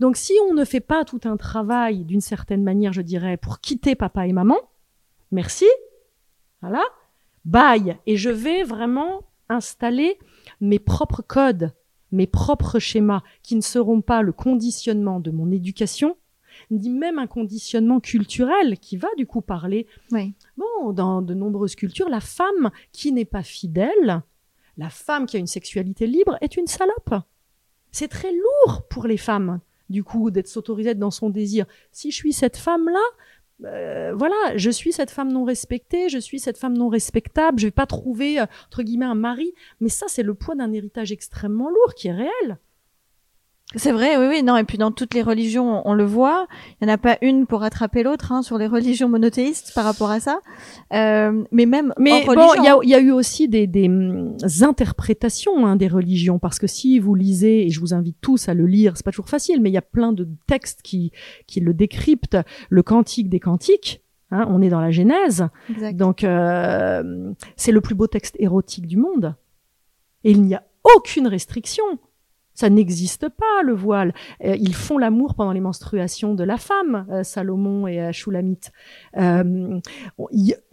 [0.00, 3.60] Donc, si on ne fait pas tout un travail, d'une certaine manière, je dirais, pour
[3.60, 4.56] quitter papa et maman,
[5.32, 5.66] merci,
[6.62, 6.84] voilà,
[7.44, 10.18] bye, et je vais vraiment installer
[10.60, 11.72] mes propres codes,
[12.12, 16.16] mes propres schémas, qui ne seront pas le conditionnement de mon éducation,
[16.70, 20.34] ni même un conditionnement culturel qui va du coup parler, Oui.
[20.56, 24.22] bon, dans de nombreuses cultures, la femme qui n'est pas fidèle,
[24.76, 27.14] la femme qui a une sexualité libre est une salope.
[27.90, 31.66] C'est très lourd pour les femmes, du coup, d'être s'autoriser dans son désir.
[31.92, 33.00] Si je suis cette femme-là,
[33.64, 37.66] euh, voilà, je suis cette femme non respectée, je suis cette femme non respectable, je
[37.66, 39.52] vais pas trouver, euh, entre guillemets, un mari.
[39.80, 42.58] Mais ça, c'est le poids d'un héritage extrêmement lourd qui est réel.
[43.74, 44.56] C'est vrai, oui, oui, non.
[44.56, 46.46] Et puis dans toutes les religions, on, le voit.
[46.80, 49.84] Il n'y en a pas une pour attraper l'autre hein, sur les religions monothéistes par
[49.84, 50.40] rapport à ça.
[50.94, 54.38] Euh, mais même mais bon, il y a, y a, eu aussi des, des hum,
[54.62, 58.54] interprétations hein, des religions parce que si vous lisez, et je vous invite tous à
[58.54, 61.12] le lire, c'est pas toujours facile, mais il y a plein de textes qui
[61.46, 62.38] qui le décryptent.
[62.70, 64.02] Le Cantique des Cantiques.
[64.30, 65.96] Hein, on est dans la Genèse, exact.
[65.96, 69.34] donc euh, c'est le plus beau texte érotique du monde.
[70.22, 70.64] Et il n'y a
[70.96, 71.84] aucune restriction.
[72.58, 74.12] Ça n'existe pas, le voile.
[74.44, 78.72] Euh, ils font l'amour pendant les menstruations de la femme, euh, Salomon et euh, Shulamite.
[79.16, 79.78] Euh,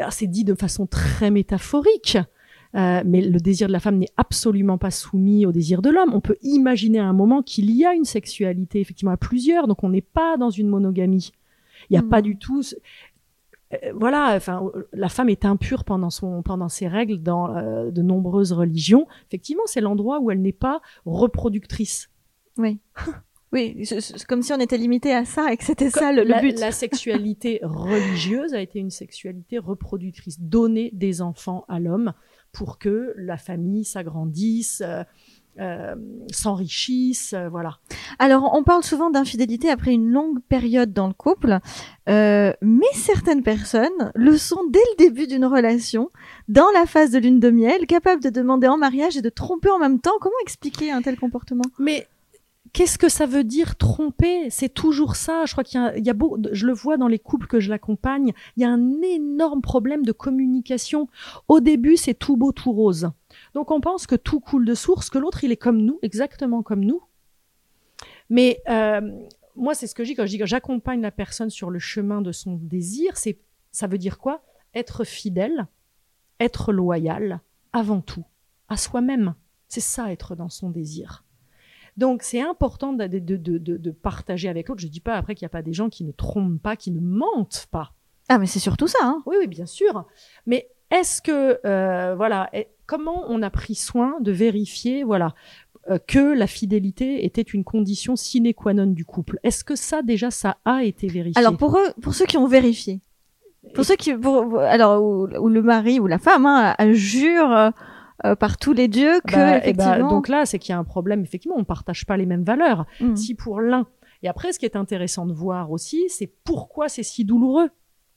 [0.10, 2.18] c'est dit de façon très métaphorique.
[2.74, 6.12] mais le désir de la femme n'est absolument pas soumis au désir de l'homme.
[6.16, 9.84] On peut imaginer à un moment qu'il y a une sexualité effectivement à plusieurs, donc
[9.84, 11.34] on n'est pas dans une monogamie.
[11.90, 12.24] Il n'y a pas hmm.
[12.24, 12.62] du tout.
[13.74, 18.02] Euh, voilà, enfin, la femme est impure pendant son pendant ses règles dans euh, de
[18.02, 19.08] nombreuses religions.
[19.28, 22.10] Effectivement, c'est l'endroit où elle n'est pas reproductrice.
[22.58, 22.80] Oui.
[23.54, 26.60] Oui, c'est comme si on était limité à ça et que c'était ça le, but.
[26.60, 32.12] La sexualité religieuse a été une sexualité reproductrice, donner des enfants à l'homme
[32.52, 35.04] pour que la famille s'agrandisse, euh,
[35.60, 35.96] euh,
[36.32, 37.78] s'enrichissent, euh, voilà.
[38.20, 41.60] Alors, on parle souvent d'infidélité après une longue période dans le couple,
[42.10, 46.10] euh, mais certaines personnes le sont dès le début d'une relation,
[46.50, 49.70] dans la phase de lune de miel, capables de demander en mariage et de tromper
[49.70, 50.18] en même temps.
[50.20, 51.64] Comment expliquer un tel comportement?
[51.80, 52.08] Mais
[52.76, 54.50] Qu'est-ce que ça veut dire tromper?
[54.50, 55.46] C'est toujours ça.
[55.46, 57.62] Je crois qu'il y a, y a beau, je le vois dans les couples que
[57.62, 61.08] je l'accompagne, il y a un énorme problème de communication.
[61.48, 63.12] Au début, c'est tout beau, tout rose.
[63.56, 66.62] Donc on pense que tout coule de source, que l'autre il est comme nous, exactement
[66.62, 67.02] comme nous.
[68.30, 69.02] Mais euh,
[69.56, 71.80] moi, c'est ce que je dis quand je dis que j'accompagne la personne sur le
[71.80, 73.16] chemin de son désir.
[73.16, 73.40] C'est,
[73.72, 74.44] ça veut dire quoi?
[74.74, 75.68] Être fidèle,
[76.42, 77.40] être loyal,
[77.72, 78.26] avant tout,
[78.68, 79.36] à soi-même.
[79.70, 81.24] C'est ça, être dans son désir.
[81.96, 84.82] Donc c'est important de, de, de, de, partager avec l'autre.
[84.82, 86.92] Je dis pas après qu'il n'y a pas des gens qui ne trompent pas, qui
[86.92, 87.94] ne mentent pas.
[88.28, 89.00] Ah mais c'est surtout ça.
[89.02, 89.24] Hein.
[89.26, 90.06] Oui oui bien sûr.
[90.46, 92.50] Mais est-ce que euh, voilà
[92.86, 95.34] comment on a pris soin de vérifier voilà
[95.90, 99.40] euh, que la fidélité était une condition sine qua non du couple?
[99.44, 101.40] Est-ce que ça déjà ça a été vérifié?
[101.40, 103.02] Alors pour eux pour ceux qui ont vérifié.
[103.74, 107.70] Pour ceux qui pour, alors où, le mari ou la femme hein, jure euh,
[108.26, 110.10] euh, par tous les dieux que bah, eh ben, effectivement...
[110.10, 112.86] donc là c'est qu'il y a un problème effectivement on partage pas les mêmes valeurs
[113.02, 113.16] mmh.
[113.16, 113.88] si pour l'un
[114.24, 117.70] et après ce qui est intéressant de voir aussi c'est pourquoi c'est si douloureux?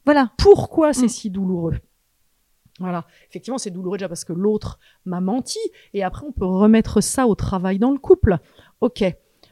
[0.05, 1.09] Voilà pourquoi c'est mmh.
[1.09, 1.79] si douloureux?
[2.79, 5.59] Voilà, effectivement, c'est douloureux déjà parce que l'autre m'a menti,
[5.95, 8.39] et après on peut remettre ça au travail dans le couple.
[8.81, 9.05] Ok,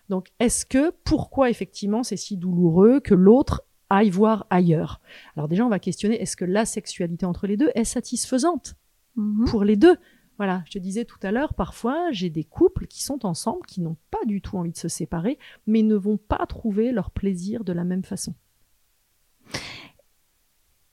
[0.09, 5.01] donc est-ce que pourquoi effectivement c'est si douloureux que l'autre aille voir ailleurs?
[5.37, 8.77] Alors déjà, on va questionner est-ce que la sexualité entre les deux est satisfaisante
[9.17, 9.97] mmh pour les deux?
[10.39, 13.81] Voilà, je te disais tout à l'heure, parfois j'ai des couples qui sont ensemble, qui
[13.81, 17.65] n'ont pas du tout envie de se séparer, mais ne vont pas trouver leur plaisir
[17.65, 18.35] de la même façon.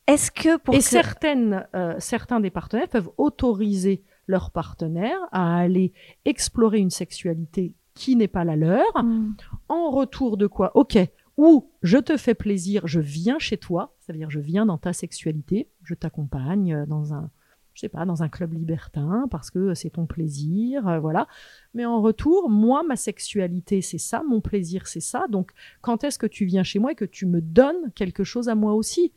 [0.07, 5.93] Est-ce que pour et certaines, euh, certains des partenaires peuvent autoriser leur partenaire à aller
[6.25, 9.35] explorer une sexualité qui n'est pas la leur, hmm.
[9.69, 10.71] en retour de quoi?
[10.75, 10.97] Ok,
[11.37, 15.69] ou je te fais plaisir, je viens chez toi, c'est-à-dire je viens dans ta sexualité,
[15.83, 17.29] je t'accompagne dans un
[17.73, 21.27] je sais pas, dans un club libertin parce que c'est ton plaisir, euh, voilà.
[21.73, 25.25] Mais en retour, moi, ma sexualité, c'est ça, mon plaisir, c'est ça.
[25.29, 28.47] Donc, quand est-ce que tu viens chez moi et que tu me donnes quelque chose
[28.47, 29.11] à moi aussi?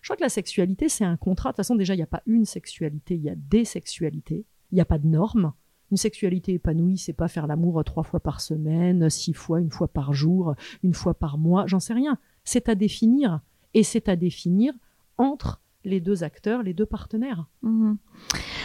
[0.00, 1.50] Je crois que la sexualité, c'est un contrat.
[1.50, 4.44] De toute façon, déjà, il n'y a pas une sexualité, il y a des sexualités.
[4.70, 5.52] Il n'y a pas de normes.
[5.90, 9.88] Une sexualité épanouie, c'est pas faire l'amour trois fois par semaine, six fois, une fois
[9.88, 12.18] par jour, une fois par mois, j'en sais rien.
[12.44, 13.40] C'est à définir.
[13.74, 14.72] Et c'est à définir
[15.18, 17.46] entre les deux acteurs, les deux partenaires.
[17.62, 17.98] Mhm.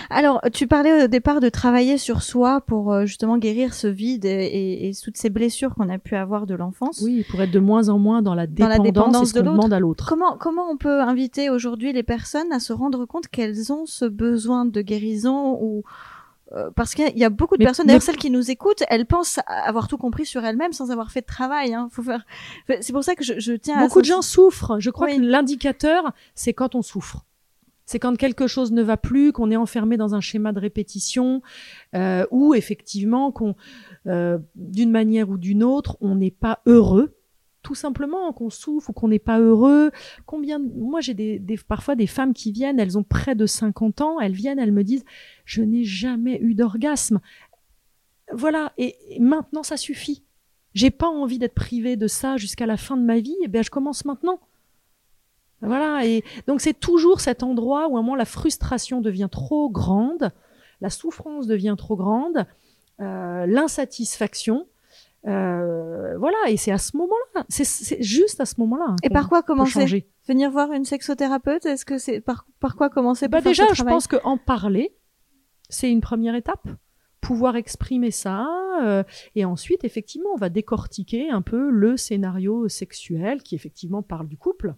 [0.10, 4.26] Alors, tu parlais au départ de travailler sur soi pour euh, justement guérir ce vide
[4.26, 7.02] et, toutes ces blessures qu'on a pu avoir de l'enfance.
[7.04, 10.06] Oui, pour être de moins en moins dans la dépendance, de demande à l'autre.
[10.08, 14.06] Comment comment on peut inviter aujourd'hui les personnes à se rendre compte qu'elles ont ce
[14.06, 15.84] besoin de guérison ou
[16.54, 19.40] euh, parce qu'il y a beaucoup de personnes, d'ailleurs celles qui nous écoutent, elles pensent
[19.48, 21.74] avoir tout compris sur elles-mêmes sans avoir fait de travail.
[21.74, 21.90] Hein.
[21.92, 22.26] Faut faire.
[22.80, 23.82] C'est pour ça que je, je tiens.
[23.82, 24.80] Beaucoup de gens souffrent.
[24.80, 27.26] Je crois que l'indicateur, c'est quand on souffre.
[27.88, 31.42] C'est quand quelque chose ne va plus, qu'on est enfermé dans un schéma de répétition,
[31.96, 33.56] euh, ou effectivement qu'on,
[34.06, 37.18] euh, d'une manière ou d'une autre, on n'est pas heureux
[37.64, 39.92] tout simplement qu'on souffre ou qu'on n'est pas heureux.
[40.26, 44.32] Combien moi j'ai parfois des femmes qui viennent, elles ont près de 50 ans, elles
[44.32, 45.04] viennent, elles me disent
[45.44, 47.20] je n'ai jamais eu d'orgasme.
[48.32, 50.24] Voilà et, maintenant ça suffit.
[50.76, 53.64] J'ai pas envie d'être privée de ça jusqu'à la fin de ma vie, et bien
[53.64, 54.40] je commence maintenant.
[55.62, 59.70] Voilà et donc c'est toujours cet endroit où à un moment la frustration devient trop
[59.70, 60.32] grande,
[60.82, 62.46] la souffrance devient trop grande,
[63.00, 64.68] euh, l'insatisfaction
[65.26, 68.96] Euh, voilà, et c'est à ce moment-là, c'est juste à ce moment-là.
[69.04, 70.06] Et par quoi commencer.
[70.28, 74.08] Venir voir une sexothérapeute Est-ce que c'est par, par quoi commencer Bah déjà, je pense
[74.08, 74.96] qu'en parler,
[75.70, 76.66] c'est une première étape.
[77.20, 78.48] Pouvoir exprimer ça,
[78.84, 79.04] euh,
[79.36, 84.38] et ensuite, effectivement, on va décortiquer un peu le scénario sexuel qui, effectivement, parle du
[84.38, 84.76] couple,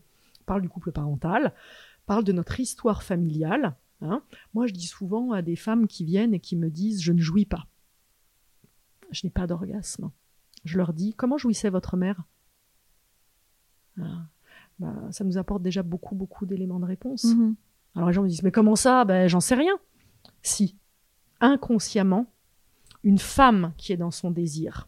[0.49, 1.53] parle du couple parental,
[2.07, 3.75] parle de notre histoire familiale.
[4.01, 4.23] hein.
[4.55, 7.21] Moi, je dis souvent à des femmes qui viennent et qui me disent Je ne
[7.21, 7.67] jouis pas.
[9.11, 10.11] Je n'ai pas d'orgasme.
[10.65, 12.23] Je leur dis Comment jouissait votre mère?
[14.01, 14.25] Ah,
[14.79, 17.25] bah, Ça nous apporte déjà beaucoup, beaucoup d'éléments de réponse.
[17.25, 17.55] Mhm.
[17.95, 19.03] Alors les gens me disent, mais comment ça?
[19.05, 19.73] Ben j'en sais rien.
[20.43, 20.77] Si,
[21.41, 22.27] inconsciemment,
[23.03, 24.87] une femme qui est dans son désir,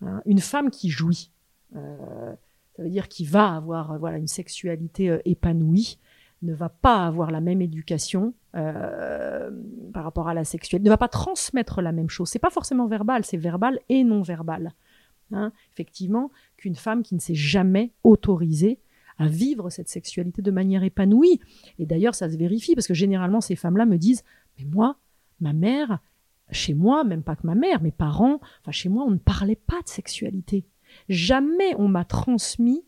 [0.00, 1.32] hein, une femme qui jouit,
[1.74, 2.34] euh,
[2.76, 5.98] ça veut dire qui va avoir euh, voilà une sexualité euh, épanouie,
[6.42, 9.50] ne va pas avoir la même éducation euh,
[9.94, 12.28] par rapport à la sexualité, ne va pas transmettre la même chose.
[12.28, 14.74] C'est pas forcément verbal, c'est verbal et non verbal.
[15.32, 18.78] Hein, effectivement, qu'une femme qui ne s'est jamais autorisée
[19.18, 21.40] à vivre cette sexualité de manière épanouie,
[21.78, 24.22] et d'ailleurs, ça se vérifie parce que généralement, ces femmes-là me disent
[24.58, 24.98] Mais moi,
[25.40, 26.00] ma mère,
[26.50, 29.56] chez moi, même pas que ma mère, mes parents, enfin, chez moi, on ne parlait
[29.56, 30.66] pas de sexualité.
[31.08, 32.84] Jamais on m'a transmis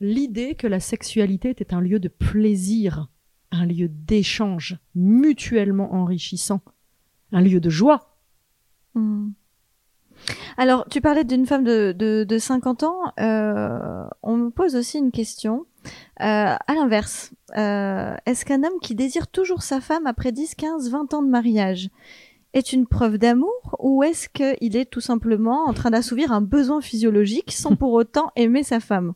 [0.00, 3.08] l'idée que la sexualité était un lieu de plaisir,
[3.50, 6.60] un lieu d'échange mutuellement enrichissant,
[7.32, 8.16] un lieu de joie.
[8.94, 9.32] Mhm.
[10.56, 13.12] Alors, tu parlais d'une femme de 50 ans.
[13.20, 15.66] euh, on me pose aussi une question.
[16.20, 20.90] Euh, à l'inverse, euh, est-ce qu'un homme qui désire toujours sa femme après 10, 15,
[20.90, 21.90] 20 ans de mariage
[22.56, 26.80] est une preuve d'amour ou est-ce qu'il est tout simplement en train d'assouvir un besoin
[26.80, 29.14] physiologique sans pour autant aimer sa femme?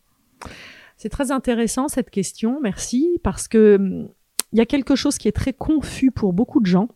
[0.96, 4.08] C'est très intéressant cette question, merci, parce que hum,
[4.52, 6.88] il y a quelque chose qui est très confus pour beaucoup de gens.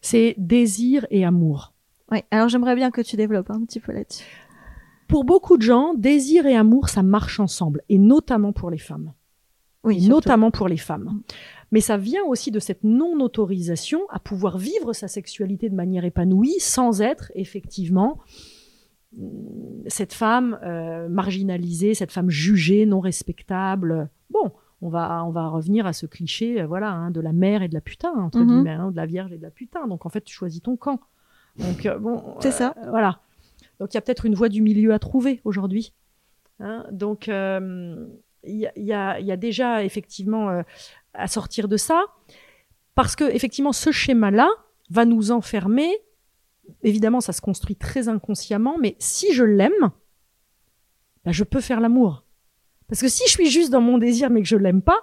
[0.00, 1.72] C'est désir et amour.
[2.12, 4.24] Oui, alors j'aimerais bien que tu développes un petit peu là-dessus.
[5.08, 9.12] Pour beaucoup de gens, désir et amour, ça marche ensemble, et notamment pour les femmes.
[9.84, 10.10] Oui, surtout.
[10.16, 11.22] notamment pour les femmes.
[11.70, 16.56] Mais ça vient aussi de cette non-autorisation à pouvoir vivre sa sexualité de manière épanouie
[16.60, 18.18] sans être effectivement
[19.18, 24.08] hum, cette femme euh, marginalisée, cette femme jugée, non respectable.
[24.30, 27.62] Bon, on va, on va revenir à ce cliché euh, voilà, hein, de la mère
[27.62, 28.46] et de la putain, entre Mhm.
[28.46, 29.86] guillemets, hein, de la vierge et de la putain.
[29.86, 31.00] Donc en fait, tu choisis ton camp.
[31.58, 32.74] Donc euh, bon, C'est ça.
[32.88, 33.20] voilà.
[33.80, 35.92] Donc il y a peut-être une voie du milieu à trouver aujourd'hui.
[36.60, 37.28] Hein, donc
[38.48, 40.62] il y, a- y y déjà effectivement euh,
[41.14, 42.04] à sortir de ça,
[42.94, 44.48] parce que effectivement ce schéma-là
[44.90, 45.90] va nous enfermer.
[46.82, 49.90] Évidemment, ça se construit très inconsciemment, mais si je l'aime,
[51.24, 52.24] bah, je peux faire l'amour.
[52.88, 54.98] Parce que si je suis juste dans mon désir mais que je l'aime pas,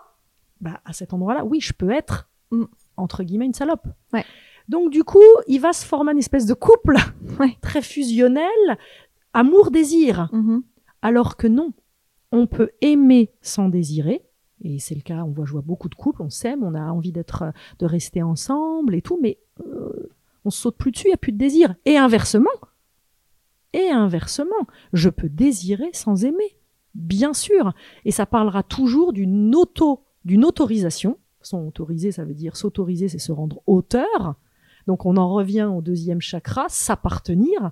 [0.62, 2.66] bah, à cet endroit-là, oui, je peux être Mm.
[2.98, 3.88] entre guillemets une salope.
[4.14, 4.24] Ouais.
[4.70, 6.96] Donc du coup, il va se former une espèce de couple
[7.40, 7.58] Ouais.
[7.62, 8.78] très fusionnel,
[9.34, 10.30] amour-désir.
[10.32, 10.64] Mhm.
[11.02, 11.74] Alors que non,
[12.32, 14.24] on peut aimer sans désirer.
[14.62, 16.82] Et c'est le cas, on voit, je vois beaucoup de couples, on s'aime, on a
[16.82, 17.44] envie d'être,
[17.80, 20.10] de rester ensemble et tout, mais euh,
[20.46, 21.76] on saute plus dessus, il n'y a plus de désir.
[21.86, 22.50] Et inversement,
[23.74, 26.58] et inversement, je peux désirer sans aimer,
[26.94, 27.74] bien sûr.
[28.06, 31.18] Et ça parlera toujours d'une auto, d'une autorisation.
[31.42, 34.36] Son autoriser, ça veut dire s'autoriser, c'est se rendre auteur.
[34.88, 37.72] Donc on en revient au deuxième chakra, s'appartenir,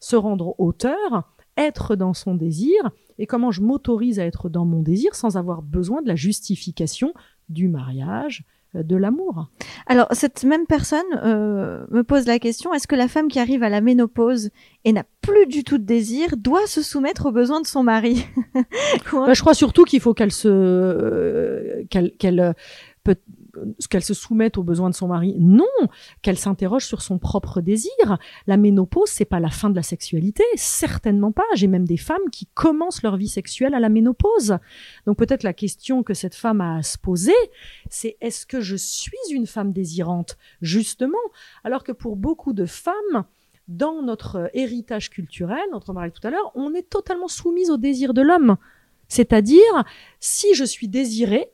[0.00, 4.82] se rendre auteur, être dans son désir, et comment je m'autorise à être dans mon
[4.82, 7.12] désir sans avoir besoin de la justification
[7.48, 9.50] du mariage, euh, de l'amour.
[9.86, 13.62] Alors, cette même personne euh, me pose la question est-ce que la femme qui arrive
[13.62, 14.50] à la ménopause
[14.84, 18.26] et n'a plus du tout de désir doit se soumettre aux besoins de son mari
[19.12, 22.52] Bah, je crois surtout qu'il faut qu'elle se, euh, qu'elle, qu'elle, euh,
[23.04, 23.16] peut-
[23.88, 25.36] qu'elle se soumette aux besoins de son mari.
[25.38, 25.64] Non,
[26.22, 28.18] qu'elle s'interroge sur son propre désir.
[28.46, 31.44] La ménopause, c'est pas la fin de la sexualité, certainement pas.
[31.54, 34.58] J'ai même des femmes qui commencent leur vie sexuelle à la ménopause.
[35.06, 37.32] Donc peut-être la question que cette femme a à se poser,
[37.88, 41.18] c'est est-ce que je suis une femme désirante justement,
[41.62, 43.24] alors que pour beaucoup de femmes
[43.68, 48.12] dans notre héritage culturel, notre on tout à l'heure, on est totalement soumise au désir
[48.12, 48.56] de l'homme.
[49.08, 49.84] C'est-à-dire,
[50.20, 51.50] si je suis désirée,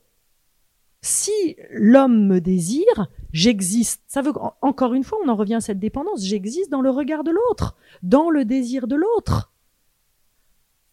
[1.03, 4.03] si l'homme me désire, j'existe.
[4.07, 6.25] Ça veut en- encore une fois, on en revient à cette dépendance.
[6.25, 9.53] J'existe dans le regard de l'autre, dans le désir de l'autre.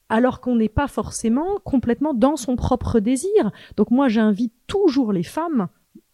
[0.10, 3.52] Alors qu'on n'est pas forcément complètement dans son propre désir.
[3.76, 5.68] Donc moi, j'invite toujours les femmes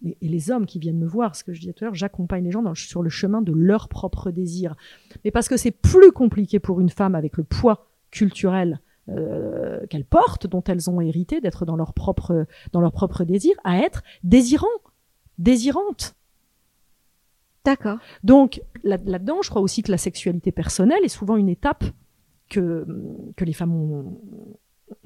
[0.04, 2.44] et les hommes qui viennent me voir, ce que je disais tout à l'heure, j'accompagne
[2.44, 4.76] les gens sur le chemin de leur propre désir.
[5.24, 10.06] Mais parce que c'est plus compliqué pour une femme avec le poids culturel euh, qu'elles
[10.06, 14.02] portent, dont elles ont hérité d'être dans leur propre dans leur propre désir, à être
[14.24, 14.68] désirant,
[15.38, 16.16] désirante.
[17.66, 17.98] D'accord.
[18.24, 21.86] Donc là- là-dedans, je crois aussi que la sexualité personnelle est souvent une étape
[22.50, 22.86] que,
[23.38, 24.20] que les femmes ont,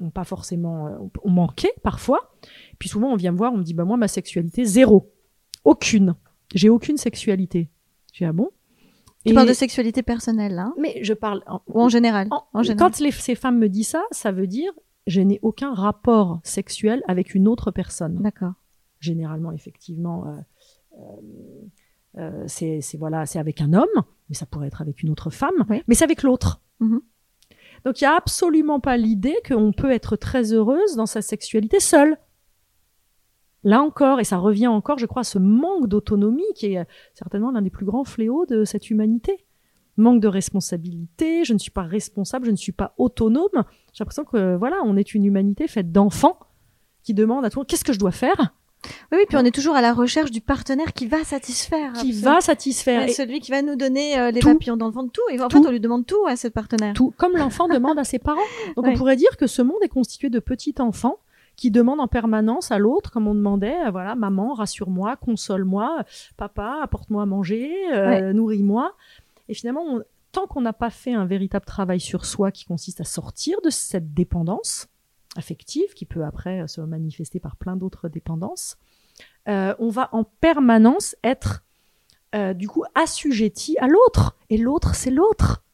[0.00, 2.34] ont pas forcément euh, ont manqué parfois.
[2.78, 5.12] Puis souvent, on vient me voir, on me dit bah moi ma sexualité zéro,
[5.64, 6.14] aucune,
[6.54, 7.70] j'ai aucune sexualité.
[8.14, 8.50] Dis ah bon?
[9.24, 12.28] Tu Et- parles de sexualité personnelle, là, hein mais je parle en, ou en général
[12.30, 12.90] en- En général.
[12.92, 14.72] quand les- ces femmes me disent ça, ça veut dire
[15.06, 18.52] je n'ai aucun rapport sexuel avec une autre personne D'accord.
[19.00, 23.86] généralement effectivement euh, euh, euh, c'est voilà c'est avec un homme
[24.28, 25.82] mais ça pourrait être avec une autre femme Oui.
[25.88, 27.00] mais c'est avec l'autre Mhm.
[27.86, 31.80] donc il y a absolument pas l'idée qu'on peut être très heureuse dans sa sexualité
[31.80, 32.16] seule
[33.64, 36.84] là encore et ça revient encore je crois à ce manque d'autonomie qui est euh,
[37.14, 39.44] certainement l'un des plus grands fléaux de cette humanité
[39.96, 44.24] manque de responsabilité je ne suis pas responsable je ne suis pas autonome j'ai l'impression
[44.24, 46.38] que voilà on est une humanité faite d'enfants
[47.02, 48.54] qui demandent à tout qu'est-ce que je dois faire?
[49.10, 51.92] Oui, oui, puis on est toujours à la recherche du partenaire qui va satisfaire.
[51.94, 52.34] qui absolument.
[52.34, 53.08] va satisfaire.
[53.08, 54.52] Et celui qui va nous donner euh, les Tout.
[54.52, 55.22] papillons dans le ventre, tout.
[55.32, 55.60] Et en Tout.
[55.60, 56.94] fait, on lui demande tout à ce partenaire.
[56.94, 58.38] tout, comme l'enfant demande à ses parents.
[58.76, 58.92] Donc Ouais.
[58.92, 61.16] on pourrait dire que ce monde est constitué de petits enfants
[61.58, 66.04] qui demandent en permanence à l'autre, comme on demandait, euh, voilà, maman, rassure-moi, console-moi,
[66.36, 68.94] papa, apporte-moi à manger, euh, nourris-moi.
[69.48, 73.00] Et finalement, on- tant qu'on n'a pas fait un véritable travail sur soi qui consiste
[73.00, 74.86] à sortir de cette dépendance
[75.36, 78.76] affective, qui peut après euh, se manifester par plein d'autres dépendances,
[79.48, 81.64] euh, on va en permanence être
[82.36, 84.36] euh, du coup assujetti à l'autre.
[84.48, 85.64] Et l'autre, c'est l'autre.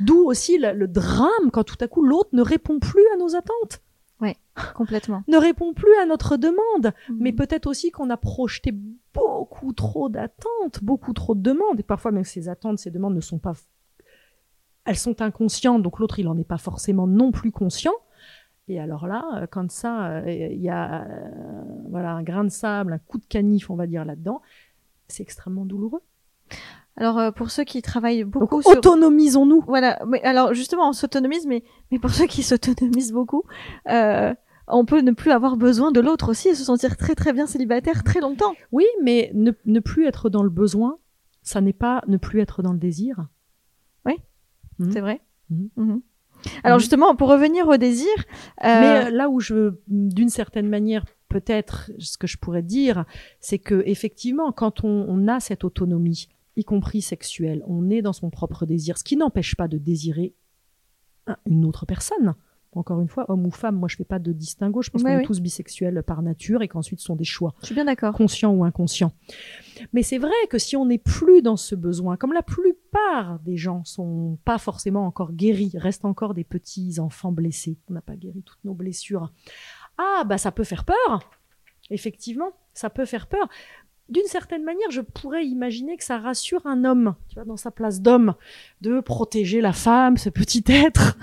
[0.00, 3.36] D'où aussi le, le drame quand tout à coup l'autre ne répond plus à nos
[3.36, 3.80] attentes,
[4.74, 5.22] Complètement.
[5.28, 6.92] ne répond plus à notre demande.
[7.08, 7.16] Mhm.
[7.20, 8.72] Mais peut-être aussi qu'on a projeté
[9.14, 11.78] beaucoup trop d'attentes, beaucoup trop de demandes.
[11.80, 13.54] Et parfois même ces attentes, ces demandes ne sont pas...
[14.84, 17.92] Elles sont inconscientes, donc l'autre, il n'en est pas forcément non plus conscient.
[18.70, 21.30] Et alors là, euh, quand ça, euh, il y a euh,
[21.88, 24.42] voilà, un grain de sable, un coup de canif, on va dire, là-dedans,
[25.08, 26.02] c'est extrêmement douloureux.
[26.96, 28.72] Alors, euh, pour ceux qui travaillent beaucoup sur...
[28.72, 29.64] autonomisons-nous.
[29.66, 33.44] Voilà, mais alors justement, on s'autonomise, mais, mais pour ceux qui s'autonomisent beaucoup,
[33.88, 34.34] euh,
[34.68, 37.46] on peut ne plus avoir besoin de l'autre aussi et se sentir très très bien
[37.46, 38.54] célibataire très longtemps.
[38.72, 40.98] Oui, mais ne, ne plus être dans le besoin,
[41.42, 43.26] ça n'est pas ne plus être dans le désir.
[44.80, 44.92] Mhm.
[44.92, 45.20] C'est vrai
[45.50, 45.68] Mhm.
[45.76, 46.02] Mhm.
[46.64, 48.08] Alors justement, pour revenir au désir,
[48.64, 53.04] euh, Mais euh, là où je, d'une certaine manière, peut-être, ce que je pourrais dire,
[53.40, 58.12] c'est que effectivement, quand on, on a cette autonomie, y compris sexuelle, on est dans
[58.12, 60.34] son propre désir, ce qui n'empêche pas de désirer
[61.26, 62.34] un- une autre personne.
[62.72, 64.80] Encore une fois, homme ou femme, moi je fais pas de distinguo.
[64.80, 65.22] Je pense Ouais, qu'on oui.
[65.24, 67.52] est tous bisexuels par nature et qu'ensuite ce sont des choix.
[67.62, 68.14] je suis bien d'accord.
[68.14, 69.12] conscient ou inconscient.
[69.92, 73.56] Mais c'est vrai que si on n'est plus dans ce besoin, comme la plupart des
[73.56, 78.14] gens sont pas forcément encore guéris, restent encore des petits enfants blessés, on n'a pas
[78.14, 79.32] guéri toutes nos blessures.
[79.98, 81.28] Ah bah ça peut faire peur.
[81.90, 83.48] Effectivement, ça peut faire peur.
[84.10, 87.70] D'une certaine manière, je pourrais imaginer que ça rassure un homme, tu vois, dans sa
[87.70, 88.34] place d'homme,
[88.80, 91.16] de protéger la femme, ce petit être,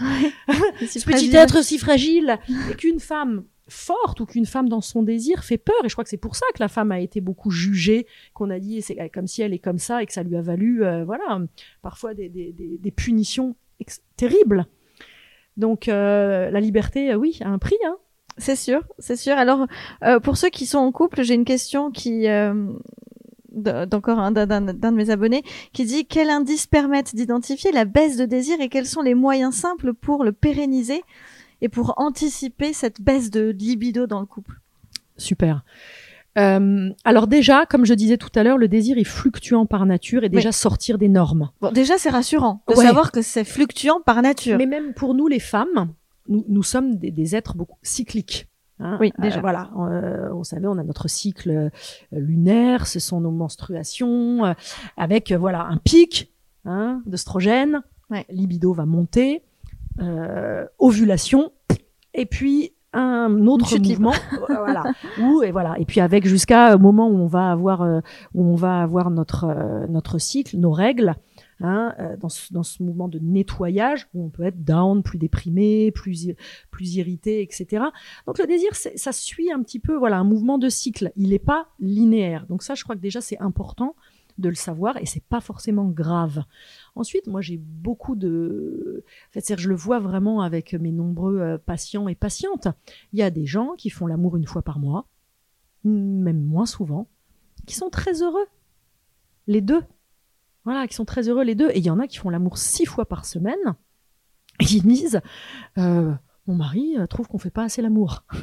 [0.87, 1.35] Si ce petit fragile.
[1.35, 2.39] être si fragile,
[2.71, 5.75] et qu'une femme forte ou qu'une femme dans son désir fait peur.
[5.83, 8.49] Et je crois que c'est pour ça que la femme a été beaucoup jugée, qu'on
[8.49, 10.83] a dit c'est comme si elle est comme ça et que ça lui a valu,
[10.85, 11.41] euh, voilà,
[11.81, 13.55] parfois des, des, des, des punitions
[14.15, 14.65] terribles.
[15.57, 17.77] Donc euh, la liberté, euh, oui, a un prix.
[17.85, 17.97] Hein.
[18.37, 19.35] C'est sûr, c'est sûr.
[19.37, 19.65] Alors,
[20.03, 22.53] euh, pour ceux qui sont en couple, j'ai une question qui euh,
[23.51, 28.25] d'encore un d'un de mes abonnés qui dit quels indices permettent d'identifier la baisse de
[28.25, 31.01] désir et quels sont les moyens simples pour le pérenniser
[31.61, 34.59] et pour anticiper cette baisse de libido dans le couple?
[35.17, 35.63] Super.
[36.37, 40.23] Euh, alors déjà, comme je disais tout à l'heure, le désir est fluctuant par nature
[40.23, 41.49] et déjà sortir des normes.
[41.61, 42.85] Bon, déjà c'est rassurant de Ouais.
[42.85, 44.55] savoir que c'est fluctuant par nature.
[44.59, 45.93] Mais même pour nous les femmes,
[46.29, 48.47] nous, nous sommes des, des êtres beaucoup cycliques.
[48.79, 48.97] hein.
[48.99, 49.37] Oui, déjà.
[49.37, 51.69] Euh, voilà, euh, vous savez, on a notre cycle euh,
[52.11, 54.53] lunaire, ce sont nos menstruations, euh,
[54.97, 56.33] avec voilà un pic
[56.65, 58.25] hein, d'œstrogène, Ouais.
[58.29, 59.43] libido va monter,
[60.79, 61.51] ovulation,
[62.13, 64.13] et puis un autre mouvement,
[64.47, 64.83] voilà,
[65.21, 67.99] où et voilà, et puis avec jusqu'à au moment où on va avoir euh,
[68.33, 71.15] où on va avoir notre euh, notre cycle, nos règles,
[71.59, 76.95] hein, euh, dans, ce, mouvement de nettoyage où on peut être down, plus déprimé, plus
[76.95, 77.85] irrité, etc.
[78.25, 81.11] Donc le désir, ça suit un petit peu, voilà, un mouvement de cycle.
[81.15, 82.45] Il n'est pas linéaire.
[82.47, 83.95] Donc ça, je crois que déjà c'est important
[84.37, 86.43] de le savoir et c'est pas forcément grave.
[86.95, 91.57] Ensuite, moi j'ai beaucoup de, en fait, je le vois vraiment avec mes nombreux euh,
[91.57, 92.67] patients et patientes.
[93.13, 95.07] Il y a des gens qui font l'amour une fois par mois,
[95.83, 97.07] même moins souvent,
[97.65, 98.45] qui sont très heureux.
[99.47, 99.81] Les deux.
[100.67, 101.69] Voilà, qui sont très heureux les deux.
[101.69, 103.55] Et il y en a qui font l'amour six fois par semaine.
[104.59, 105.21] Et ils disent,
[105.77, 106.11] euh,
[106.45, 108.25] mon mari euh, trouve qu'on fait pas assez l'amour.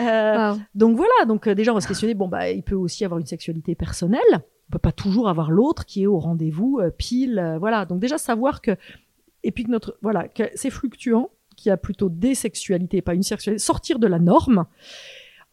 [0.00, 3.20] Euh, donc voilà, donc déjà on va se questionner, bon bah il peut aussi avoir
[3.20, 7.84] une sexualité personnelle, On peut pas toujours avoir l'autre qui est au rendez-vous pile, voilà.
[7.84, 8.76] Donc déjà savoir que
[9.44, 13.14] et puis que notre voilà que c'est fluctuant, qu'il y a plutôt des sexualités, pas
[13.14, 14.66] une sexualité, sortir de la norme.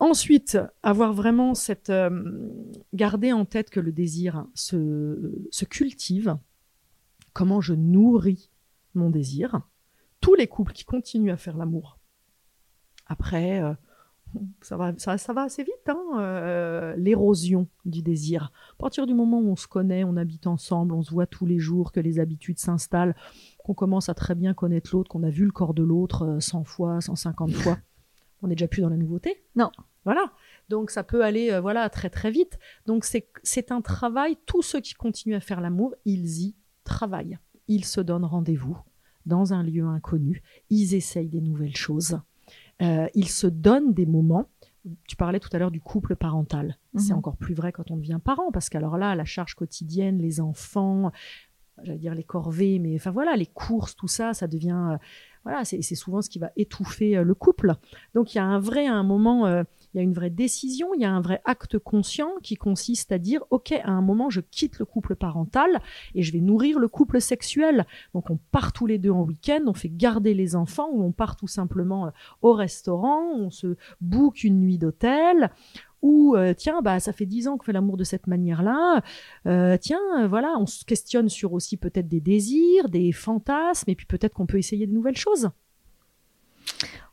[0.01, 2.49] Ensuite, avoir vraiment cette euh,
[2.93, 6.37] garder en tête que le désir se, se cultive.
[7.33, 8.49] Comment je nourris
[8.95, 9.61] mon désir.
[10.19, 11.99] Tous les couples qui continuent à faire l'amour.
[13.05, 13.73] Après, euh,
[14.61, 18.51] ça va, ça, va assez vite, hein, euh, l'érosion du désir.
[18.73, 21.45] À partir du moment où on se connaît, on habite ensemble, on se voit tous
[21.45, 23.15] les jours, que les habitudes s'installent,
[23.63, 26.39] qu'on commence à très bien connaître l'autre, qu'on a vu le corps de l'autre euh,
[26.39, 27.77] 100 fois, 150 fois,
[28.41, 29.43] on n'est déjà plus dans la nouveauté?
[29.55, 29.71] Non.
[30.05, 30.31] Voilà.
[30.69, 32.57] Donc ça peut aller euh, voilà très très vite.
[32.85, 34.37] Donc c'est c'est un travail.
[34.45, 37.37] Tous ceux qui continuent à faire l'amour, ils y travaillent.
[37.67, 38.77] Ils se donnent rendez-vous
[39.25, 40.41] dans un lieu inconnu.
[40.69, 42.19] Ils essayent des nouvelles choses.
[42.81, 44.49] Euh, ils se donnent des moments.
[45.07, 46.77] Tu parlais tout à l'heure du couple parental.
[46.97, 47.19] C'est Mhm.
[47.19, 51.11] encore plus vrai quand on devient parent, parce qu'alors là, la charge quotidienne, les enfants,
[51.83, 54.97] j'allais dire les corvées, mais enfin voilà, les courses, tout ça, ça devient, euh,
[55.43, 57.73] voilà, c'est souvent ce qui va étouffer euh, le couple.
[58.13, 59.63] Donc il y a un vrai, à un moment, euh,
[59.93, 63.11] il y a une vraie décision, il y a un vrai acte conscient qui consiste
[63.11, 65.81] à dire, ok, à un moment, je quitte le couple parental
[66.15, 67.85] et je vais nourrir le couple sexuel.
[68.13, 71.11] Donc on part tous les deux en week-end, on fait garder les enfants ou on
[71.11, 72.11] part tout simplement
[72.41, 75.51] au restaurant, on se book une nuit d'hôtel.
[76.01, 79.03] Ou euh, tiens, bah ça fait dix ans qu'on fait l'amour de cette manière-là.
[79.47, 83.95] Euh, tiens, euh, voilà, on se questionne sur aussi peut-être des désirs, des fantasmes, et
[83.95, 85.49] puis peut-être qu'on peut essayer de nouvelles choses.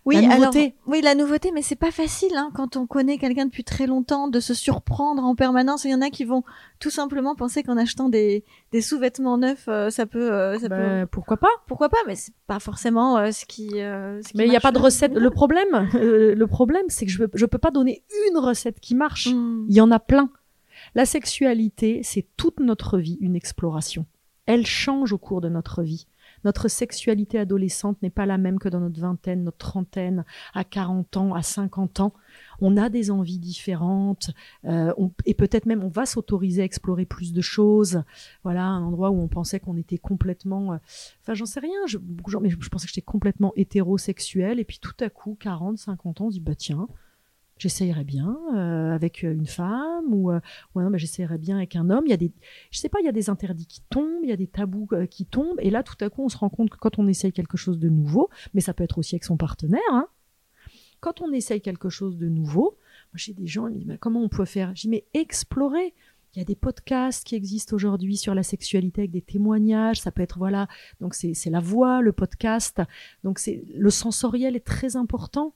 [0.05, 0.74] Oui, La alors, nouveauté.
[0.86, 4.28] oui, la nouveauté, mais c'est pas facile hein, quand on connaît quelqu'un depuis très longtemps
[4.28, 5.84] de se surprendre en permanence.
[5.84, 6.44] Il y en a qui vont
[6.78, 8.42] tout simplement penser qu'en achetant des,
[8.72, 10.76] des sous-vêtements neufs, euh, ça peut, euh, ça peut.
[10.76, 11.51] Ben, pourquoi pas?
[11.66, 11.99] Pourquoi pas?
[12.07, 13.68] Mais c'est pas forcément euh, ce qui.
[13.68, 15.12] ce qui Mais il n'y a pas de recette.
[15.12, 19.28] Le problème, le problème, c'est que je ne peux pas donner une recette qui marche.
[19.28, 19.66] Mm.
[19.68, 20.30] Il y en a plein.
[20.94, 24.07] La sexualité, c'est toute notre vie une exploration.
[24.46, 26.07] Elle change au cours de notre vie.
[26.45, 30.24] Notre sexualité adolescente n'est pas la même que dans notre vingtaine, notre trentaine,
[30.55, 32.12] à 40 ans, à 50 ans.
[32.61, 34.30] On a des envies différentes
[34.64, 34.93] euh,
[35.24, 38.03] et peut-être même on va s'autoriser à explorer plus de choses.
[38.45, 40.72] Voilà, un endroit où on pensait qu'on était complètement...
[40.74, 40.76] euh,
[41.22, 41.78] Enfin, j'en sais rien.
[42.41, 46.20] Mais je, je pensais que j'étais complètement hétérosexuel et puis tout à coup, 40, 50
[46.20, 46.89] ans, on dit, bah tiens,
[47.59, 50.40] j'essayerais bien euh, avec une femme ou euh,
[50.74, 52.04] non, bah, j'essayerais bien avec un homme.
[52.06, 52.32] Il y a des,
[52.70, 54.88] je sais pas, il y a des interdits qui tombent, il y a des tabous
[54.92, 57.06] euh, qui tombent, et là tout à coup on se rend compte que quand on
[57.06, 59.80] essaye quelque chose de nouveau, mais ça peut être aussi avec son partenaire.
[59.92, 60.06] Hein,
[61.00, 62.76] quand on essaye quelque chose de nouveau,
[63.14, 64.72] j'ai des gens, ils me disent comment on peut faire?
[64.72, 65.94] Dis mais explorer.
[66.34, 70.00] Il y a des podcasts qui existent aujourd'hui sur la sexualité avec des témoignages.
[70.00, 70.68] Ça peut être voilà,
[71.00, 72.82] donc c'est la voix, le podcast.
[73.24, 75.54] Donc c'est le sensoriel est très important.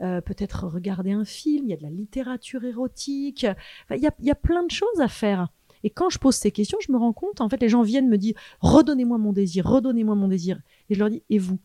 [0.00, 3.46] Euh, peut-être regarder un film, il y a de la littérature érotique,
[3.90, 5.48] il y, a, il y a plein de choses à faire.
[5.84, 8.08] Et quand je pose ces questions, je me rends compte, en fait, les gens viennent
[8.08, 10.60] me dire, redonnez-moi mon désir, redonnez-moi mon désir.
[10.88, 11.58] Et je leur dis, et vous,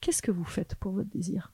[0.00, 1.52] qu'est-ce que vous faites pour votre désir?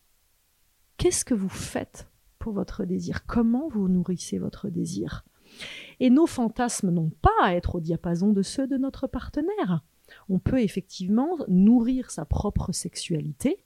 [0.99, 3.27] Qu'est-ce que vous faites pour votre désir?
[3.27, 5.25] Comment vous nourrissez votre désir?
[6.01, 9.83] Et nos fantasmes n'ont pas à être au diapason de ceux de notre partenaire.
[10.29, 13.65] On peut effectivement nourrir sa propre sexualité,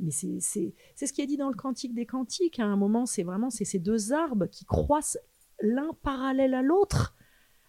[0.00, 2.60] mais c'est ce qui est dit dans le Cantique des Cantiques.
[2.60, 5.18] À un moment, c'est vraiment ces deux arbres qui croissent
[5.60, 7.14] l'un parallèle à l'autre.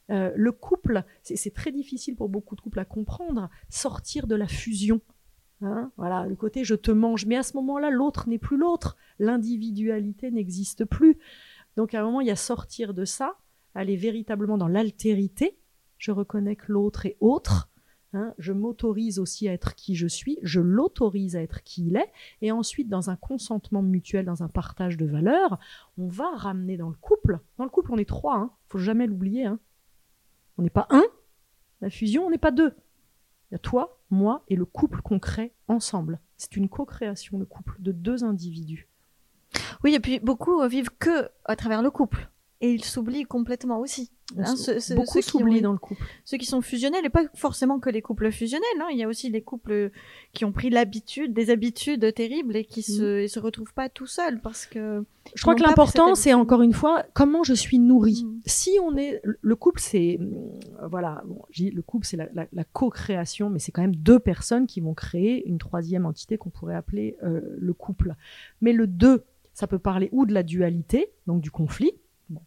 [0.09, 4.35] Euh, le couple, c'est c'est très difficile pour beaucoup de couples à comprendre, sortir de
[4.35, 5.01] la fusion.
[5.61, 8.97] Hein, voilà, le côté je te mange, mais à ce moment-là, l'autre n'est plus l'autre.
[9.19, 11.17] L'individualité n'existe plus.
[11.77, 13.37] Donc à un moment, il y a sortir de ça,
[13.75, 15.57] aller véritablement dans l'altérité.
[15.97, 17.69] Je reconnais que l'autre est autre.
[18.13, 20.37] hein, je m'autorise aussi à être qui je suis.
[20.43, 22.11] Je l'autorise à être qui il est.
[22.41, 25.59] Et ensuite, dans un consentement mutuel, dans un partage de valeurs,
[25.97, 27.39] on va ramener dans le couple.
[27.57, 28.35] Dans le couple, on est trois.
[28.35, 29.45] Hein, faut jamais l'oublier.
[29.45, 29.59] Hein.
[30.57, 31.03] On n'est pas un.
[31.81, 32.75] La fusion, on n'est pas deux.
[33.49, 36.19] Il y a toi, moi et le couple qu'on crée ensemble.
[36.37, 38.87] C'est une co-création, le couple, de deux individus.
[39.83, 42.29] Oui, et puis beaucoup euh, vivent que à travers le couple.
[42.61, 44.09] Et ils s'oublient complètement aussi.
[44.37, 46.01] Hein, s- ce- ce- beaucoup s'oublient dans le couple.
[46.23, 48.63] Ceux qui sont fusionnels, et pas forcément que les couples fusionnels.
[48.79, 48.87] Hein.
[48.93, 49.91] Il y a aussi les couples
[50.31, 54.05] qui ont pris l'habitude, des habitudes terribles et qui se, et se retrouvent pas tout
[54.07, 55.03] seuls parce que.
[55.35, 58.23] Je crois que l'important, c'est encore une fois comment je suis nourrie.
[58.25, 58.41] Mm.
[58.45, 62.63] Si on est, le couple, c'est euh, voilà, bon, le couple, c'est la, la- la
[62.63, 66.75] co-création, mais c'est quand même deux personnes qui vont créer une troisième entité qu'on pourrait
[66.75, 68.15] appeler euh, le couple.
[68.61, 71.91] Mais le deux, ça peut parler ou de la dualité, donc du conflit.
[72.29, 72.41] Bon,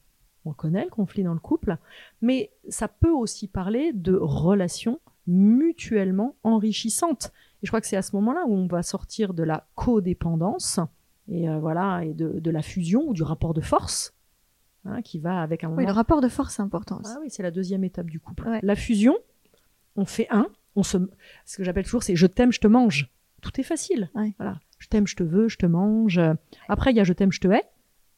[0.44, 1.76] on connaît le conflit dans le couple,
[2.20, 7.32] mais ça peut aussi parler de relations mutuellement enrichissantes.
[7.62, 10.78] Et je crois que c'est à ce moment-là où on va sortir de la codépendance
[11.28, 14.14] et euh, voilà et de, de la fusion ou du rapport de force
[14.84, 15.78] hein, qui va avec un moment.
[15.78, 17.00] Oui, le rapport de force est important.
[17.04, 18.46] Ah oui, c'est la deuxième étape du couple.
[18.48, 18.60] Ouais.
[18.62, 19.16] La fusion,
[19.96, 20.98] on fait un, on se,
[21.44, 23.10] ce que j'appelle toujours, c'est je t'aime, je te mange.
[23.40, 24.10] Tout est facile.
[24.14, 24.34] Ouais.
[24.38, 26.20] Voilà, je t'aime, je te veux, je te mange.
[26.68, 27.62] Après, il y a je t'aime, je te hais.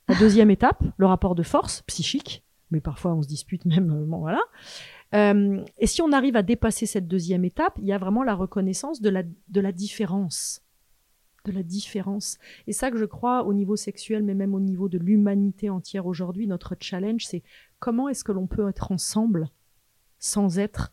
[0.08, 3.90] La deuxième étape, le rapport de force psychique, mais parfois on se dispute même.
[3.90, 4.40] euh, Bon, voilà.
[5.14, 8.34] Euh, et si on arrive à dépasser cette deuxième étape, il y a vraiment la
[8.34, 10.62] reconnaissance de la, de la différence.
[11.44, 12.38] De la différence.
[12.66, 16.06] Et ça que je crois au niveau sexuel, mais même au niveau de l'humanité entière
[16.06, 17.42] aujourd'hui, notre challenge, c'est
[17.78, 19.48] comment est-ce que l'on peut être ensemble
[20.18, 20.92] sans être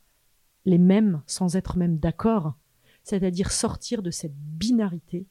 [0.66, 2.56] les mêmes, sans être même d'accord?
[3.04, 5.26] C'est-à-dire sortir de cette binarité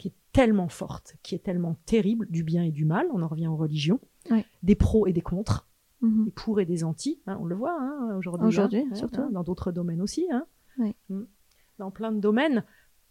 [0.00, 3.28] qui est tellement forte, qui est tellement terrible, du bien et du mal, on en
[3.28, 4.44] revient aux religions, Ouais.
[4.62, 5.68] des pros et des contre,
[6.00, 6.24] Mhm.
[6.24, 8.48] des pour et des anti, hein, on le voit hein, aujourd'hui.
[8.48, 9.30] Aujourd'hui, hein, surtout.
[9.30, 10.26] dans d'autres domaines aussi.
[11.10, 11.20] Mm.
[11.78, 12.64] Dans plein de domaines,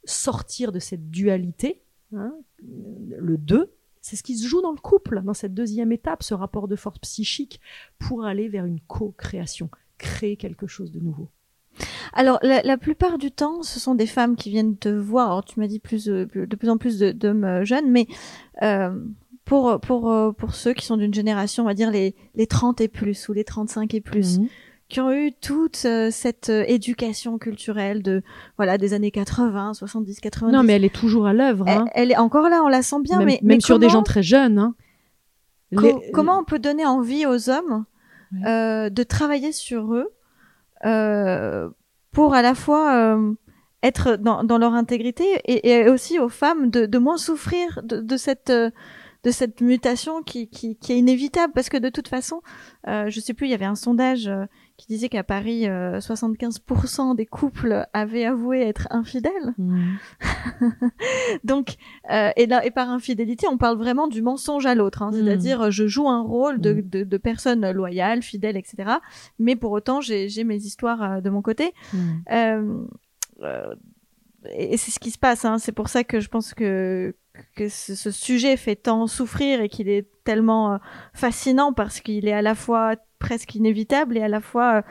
[0.06, 1.84] sortir de cette dualité,
[2.14, 2.34] hein,
[2.64, 3.72] le deux,
[4.02, 6.76] c'est ce qui se joue dans le couple, dans cette deuxième étape, ce rapport de
[6.76, 7.60] force psychique,
[8.00, 11.30] pour aller vers une co-création, créer quelque chose de nouveau.
[12.14, 15.28] Alors, la, la plupart du temps, ce sont des femmes qui viennent te voir.
[15.28, 18.08] Alors, tu m'as dit plus, euh, plus- de plus en plus d'hommes euh, jeunes, mais
[18.62, 18.90] euh,
[19.46, 22.88] pour, pour, pour ceux qui sont d'une génération, on va dire les, les 30 et
[22.88, 24.48] plus ou les 35 et plus, Mhm.
[24.90, 28.22] qui ont eu toute euh, cette éducation culturelle de
[28.58, 30.54] voilà des années 80, 70, 90.
[30.56, 31.66] Non, mais elle est toujours à l'œuvre.
[31.68, 31.86] elle, hein.
[31.94, 34.04] elle est encore là, on la sent bien, même mais, même mais sur des gens
[34.04, 34.58] très jeunes.
[34.60, 34.76] hein.
[35.76, 37.86] co- comment on peut donner envie aux hommes
[38.46, 40.10] euh, de travailler sur eux
[42.12, 43.34] pour à la fois euh,
[43.84, 48.50] être dans, leur intégrité et, aussi aux femmes de, de moins souffrir de, de cette
[48.50, 48.72] euh,
[49.24, 52.42] de cette mutation qui, qui, qui est inévitable parce que de toute façon,
[52.88, 54.46] euh, je sais plus, il y avait un sondage euh,
[54.78, 59.54] qui disait qu'à Paris, euh, 75% des couples avaient avoué être infidèles.
[59.58, 59.98] Mhm.
[61.44, 61.76] Donc,
[62.12, 65.02] euh, et, là, et par infidélité, on parle vraiment du mensonge à l'autre.
[65.02, 65.14] Hein, Mm.
[65.26, 66.90] C'est-à-dire, euh, je joue un rôle de, Mm.
[66.90, 68.92] de, de personne loyale, fidèle, etc.
[69.38, 71.74] Mais pour autant, j'ai mes histoires euh, de mon côté.
[72.32, 72.86] Euh,
[73.42, 73.74] euh,
[74.54, 75.44] et et c'est ce qui se passe.
[75.44, 75.58] Hein.
[75.58, 77.14] C'est pour ça que je pense que,
[77.56, 80.78] que ce, ce sujet fait tant souffrir et qu'il est tellement euh,
[81.14, 84.84] fascinant parce qu'il est à la fois presque inévitable et à la fois...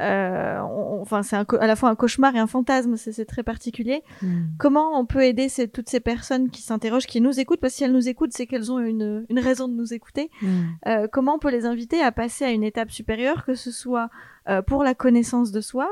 [0.00, 4.02] euh, on- enfin, c'est à la fois un cauchemar et un fantasme, c'est très particulier.
[4.22, 4.48] Mhm.
[4.58, 7.78] Comment on peut aider ces, toutes ces personnes qui s'interrogent, qui nous écoutent, parce que
[7.78, 10.30] si elles nous écoutent, c'est qu'elles ont une, une raison de nous écouter.
[10.42, 10.66] Mhm.
[10.86, 14.10] Euh, comment on peut les inviter à passer à une étape supérieure, que ce soit
[14.48, 15.88] euh, pour la connaissance de soi,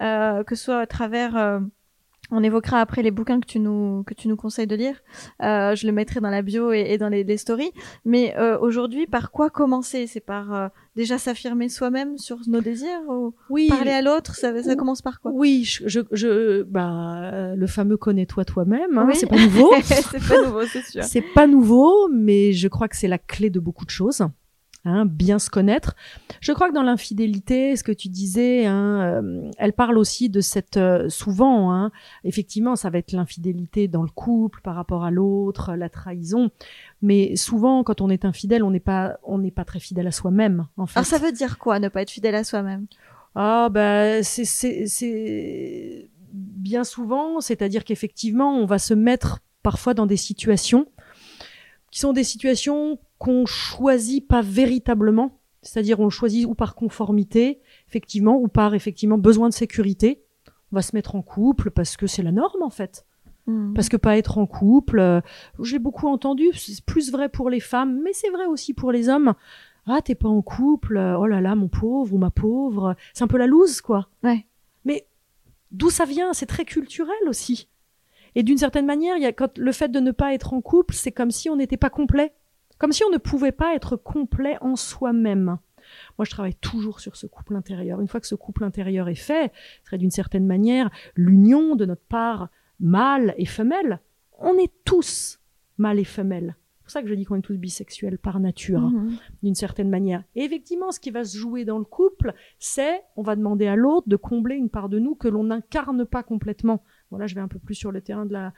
[0.00, 1.60] que ce soit à travers...
[2.32, 4.96] on évoquera après les bouquins que tu nous que tu nous conseilles de lire.
[5.42, 7.70] Euh, je le mettrai dans la bio et, et dans les, les stories.
[8.04, 10.06] Mais euh, aujourd'hui, par quoi commencer?
[10.06, 14.34] C'est par euh, déjà s'affirmer soi-même sur nos désirs ou Oui, parler à l'autre?
[14.34, 15.30] Ça, ça commence par quoi?
[15.34, 19.14] Oui, je, je, je- bah, euh, le fameux connais-toi toi-même, hein, Oui.
[19.14, 19.72] c'est pas nouveau.
[19.82, 21.04] C'est pas nouveau, c'est sûr.
[21.04, 24.22] C'est pas nouveau, mais je crois que c'est la clé de beaucoup de choses.
[24.84, 25.94] Hein, bien se connaître.
[26.40, 30.40] Je crois que dans l'infidélité, ce que tu disais, hein, euh, elle parle aussi de
[30.40, 31.72] cette euh, souvent.
[31.72, 31.92] Hein,
[32.24, 36.50] effectivement, ça va être l'infidélité dans le couple par rapport à l'autre, la trahison.
[37.00, 40.12] Mais souvent, quand on est infidèle, on n'est pas, on n'est pas très fidèle à
[40.12, 40.66] soi-même.
[40.76, 40.98] En fait.
[40.98, 42.86] Alors ça veut dire quoi ne pas être fidèle à soi-même?
[43.36, 44.88] Ah bah c'est
[46.32, 50.86] bien souvent, c'est-à-dire qu'effectivement, on va se mettre parfois dans des situations
[51.92, 58.36] qui sont des situations qu'on choisit pas véritablement, c'est-à-dire on choisit ou par conformité, effectivement,
[58.36, 60.24] ou par effectivement besoin de sécurité.
[60.72, 63.06] On va se mettre en couple parce que c'est la norme en fait.
[63.46, 63.74] Hmm.
[63.74, 65.20] Parce que pas être en couple, euh,
[65.62, 69.08] j'ai beaucoup entendu, c'est plus vrai pour les femmes, mais c'est vrai aussi pour les
[69.08, 69.34] hommes.
[69.86, 72.96] Ah, t'es pas en couple, euh, oh là là, mon pauvre ou ma pauvre.
[73.14, 74.08] C'est un peu la loose, quoi.
[74.24, 74.46] Ouais.
[74.84, 75.06] Mais
[75.70, 76.32] d'où ça vient?
[76.32, 77.68] C'est très culturel aussi.
[78.34, 80.94] Et d'une certaine manière, y a quand le fait de ne pas être en couple,
[80.94, 82.32] c'est comme si on n'était pas complet,
[82.78, 85.58] comme si on ne pouvait pas être complet en soi-même.
[86.18, 88.00] Moi, je travaille toujours sur ce couple intérieur.
[88.00, 91.84] Une fois que ce couple intérieur est fait, ce serait d'une certaine manière l'union de
[91.84, 92.48] notre part
[92.80, 94.00] mâle et femelle.
[94.38, 95.40] On est tous
[95.78, 96.56] mâle et femelle.
[96.78, 99.16] C'est pour ça que je dis qu'on est tous bisexuels par nature Mhm.
[99.42, 100.24] d'une certaine manière.
[100.34, 103.76] Et effectivement, ce qui va se jouer dans le couple, c'est on va demander à
[103.76, 106.82] l'autre de combler une part de nous que l'on n'incarne pas complètement.
[107.10, 108.52] Voilà, je vais un peu plus sur le terrain de la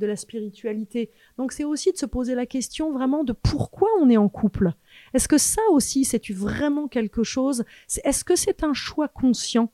[0.00, 1.10] de la spiritualité.
[1.38, 4.72] Donc c'est aussi de se poser la question vraiment de pourquoi on est en couple.
[5.14, 7.64] Est-ce que ça aussi c'est vraiment quelque chose?
[8.02, 9.70] Est-ce que c'est un choix conscient?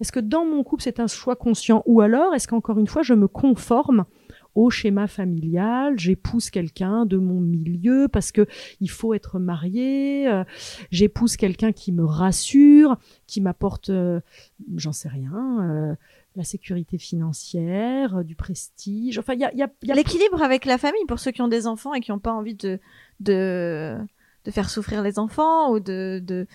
[0.00, 1.82] Est-ce que dans mon couple c'est un choix conscient?
[1.86, 4.04] Ou alors est-ce qu'encore une fois je me conforme
[4.54, 8.46] au schéma familial, j'épouse quelqu'un de mon milieu parce que
[8.80, 10.44] il faut être marié, euh,
[10.90, 14.20] j'épouse quelqu'un qui me rassure, qui m'apporte, euh,
[14.76, 15.94] j'en sais rien, euh,
[16.36, 19.18] la sécurité financière, euh, du prestige.
[19.18, 21.18] Enfin, il y a, il y a- il y a- L'équilibre avec la famille pour
[21.18, 22.78] ceux qui ont des enfants et qui n'ont pas envie de,
[23.20, 23.96] de,
[24.44, 26.46] de faire souffrir les enfants ou de, de,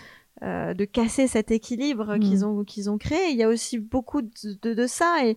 [0.44, 2.20] euh, de casser cet équilibre Mm.
[2.20, 3.30] qu'ils ont, qu'ils ont créé.
[3.32, 4.30] Il y a aussi beaucoup de,
[4.62, 5.26] de, de ça.
[5.26, 5.36] Et,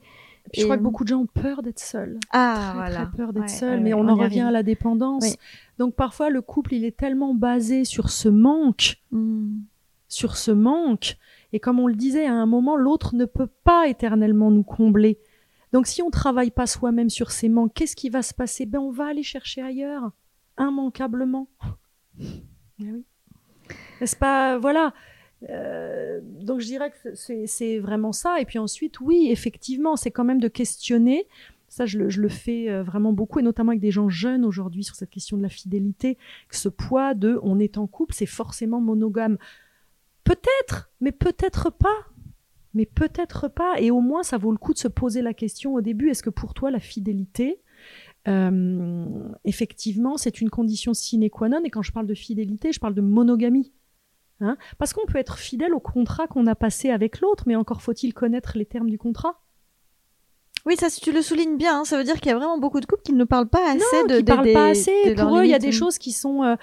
[0.52, 2.18] Puis je crois que beaucoup de gens ont peur d'être seuls.
[2.30, 3.06] ah, très, voilà.
[3.06, 4.46] très peur d'être Ouais, seul, ouais, mais on, en revient arrive.
[4.46, 5.24] à la dépendance.
[5.24, 5.34] Oui.
[5.78, 9.58] Donc parfois le couple il est tellement basé sur ce manque, Mm.
[10.08, 11.16] sur ce manque,
[11.52, 15.18] et comme on le disait à un moment, l'autre ne peut pas éternellement nous combler.
[15.72, 18.66] Donc si on travaille pas soi-même sur ces manques, qu'est-ce qui va se passer?
[18.66, 20.12] Ben on va aller chercher ailleurs,
[20.58, 21.48] immanquablement.
[22.80, 23.04] Eh oui.
[24.00, 24.56] N'est-ce pas?
[24.56, 24.94] Voilà.
[25.50, 28.40] Euh, donc je dirais que c'est c'est vraiment ça.
[28.40, 31.26] Et puis ensuite, oui, effectivement, c'est quand même de questionner.
[31.68, 34.44] Ça, je le, je le fais euh, vraiment beaucoup, et notamment avec des gens jeunes
[34.44, 36.16] aujourd'hui sur cette question de la fidélité,
[36.48, 39.36] que ce poids de on est en couple, c'est forcément monogame.
[40.28, 41.96] Peut-être, mais peut-être pas.
[42.74, 43.80] Mais peut-être pas.
[43.80, 46.22] Et au moins, ça vaut le coup de se poser la question au début, est-ce
[46.22, 47.62] que pour toi, la fidélité,
[48.28, 49.06] euh,
[49.44, 51.62] effectivement, c'est une condition sine qua non?
[51.64, 53.72] Et quand je parle de fidélité, je parle de monogamie.
[54.40, 54.56] Hein?
[54.78, 58.12] Parce qu'on peut être fidèle au contrat qu'on a passé avec l'autre, mais encore faut-il
[58.14, 59.40] connaître les termes du contrat?
[60.66, 62.58] Oui, ça, si tu le soulignes bien, hein, ça veut dire qu'il y a vraiment
[62.58, 65.14] beaucoup de couples qui ne parlent pas assez non, de, qui des- parlent pas assez.
[65.14, 65.72] de Pour eux, il y a des oui.
[65.72, 66.42] choses qui sont.
[66.42, 66.56] euh,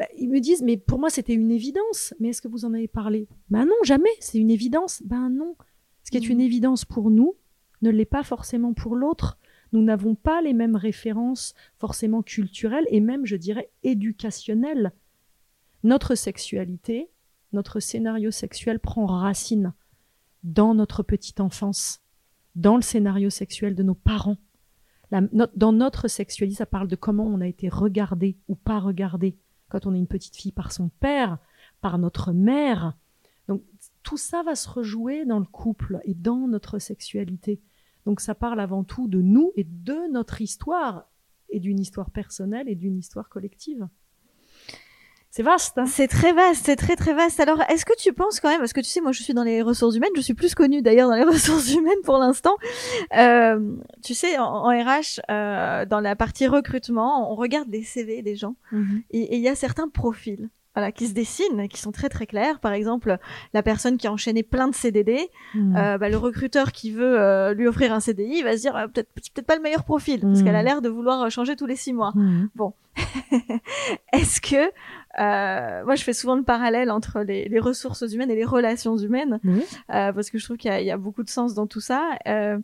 [0.00, 2.14] bah, ils me disent, mais pour moi, c'était une évidence.
[2.18, 3.28] Mais est-ce que vous en avez parlé?
[3.50, 4.08] Ben non, jamais.
[4.18, 5.02] C'est une évidence.
[5.04, 5.56] Ben non.
[6.04, 7.34] Ce qui est une évidence pour nous
[7.82, 9.38] ne l'est pas forcément pour l'autre.
[9.72, 14.92] Nous n'avons pas les mêmes références forcément culturelles et même, je dirais, éducationnelles.
[15.84, 17.10] Notre sexualité,
[17.52, 19.74] notre scénario sexuel prend racine
[20.44, 22.00] dans notre petite enfance,
[22.54, 24.38] dans le scénario sexuel de nos parents.
[25.10, 28.78] La- no- dans notre sexualité, ça parle de comment on a été regardé ou pas
[28.80, 29.36] regardé
[29.70, 31.38] quand on est une petite fille par son père,
[31.80, 32.94] par notre mère.
[33.48, 33.62] Donc
[34.02, 37.60] tout ça va se rejouer dans le couple et dans notre sexualité.
[38.04, 41.08] Donc ça parle avant tout de nous et de notre histoire
[41.48, 43.88] et d'une histoire personnelle et d'une histoire collective.
[45.32, 45.78] C'est vaste.
[45.78, 47.38] Hein C'est très vaste, c'est très très vaste.
[47.38, 49.44] Alors, est-ce que tu penses quand même, parce que tu sais, moi je suis dans
[49.44, 52.56] les ressources humaines, je suis plus connue d'ailleurs dans les ressources humaines pour l'instant.
[53.16, 58.22] Euh, tu sais, en, en RH, euh, dans la partie recrutement, on regarde les CV
[58.22, 58.56] des gens
[59.10, 60.48] et et il y a certains profils.
[60.76, 62.60] Voilà, qui se dessinent, qui sont très très clairs.
[62.60, 63.18] Par exemple,
[63.54, 65.76] la personne qui a enchaîné plein de CDD, Mhm.
[65.76, 68.76] euh, bah, le recruteur qui veut euh, lui offrir un CDI, il va se dire
[68.76, 70.44] euh, peut-être peut-être pas le meilleur profil parce Mhm.
[70.44, 72.12] qu'elle a l'air de vouloir changer tous les six mois.
[72.14, 72.48] Mhm.
[74.12, 74.70] Est-ce que
[75.20, 78.96] euh, moi je fais souvent le parallèle entre les, les ressources humaines et les relations
[78.96, 79.38] humaines
[79.94, 81.66] euh, parce que je trouve qu'il y, a- il y a beaucoup de sens dans
[81.66, 82.10] tout ça.
[82.26, 82.58] Euh,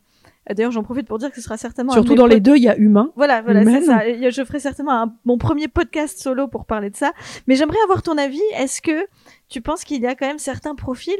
[0.48, 2.68] D'ailleurs, j'en profite pour dire que ce sera certainement Surtout dans les deux, il y
[2.68, 3.10] a humain.
[3.16, 4.30] Voilà, voilà, c'est ça.
[4.30, 7.10] Je ferai certainement un- mon premier podcast solo pour parler de ça.
[7.48, 8.40] Mais j'aimerais avoir ton avis.
[8.56, 9.08] Est-ce que
[9.48, 11.18] tu penses qu'il y a quand même certains profils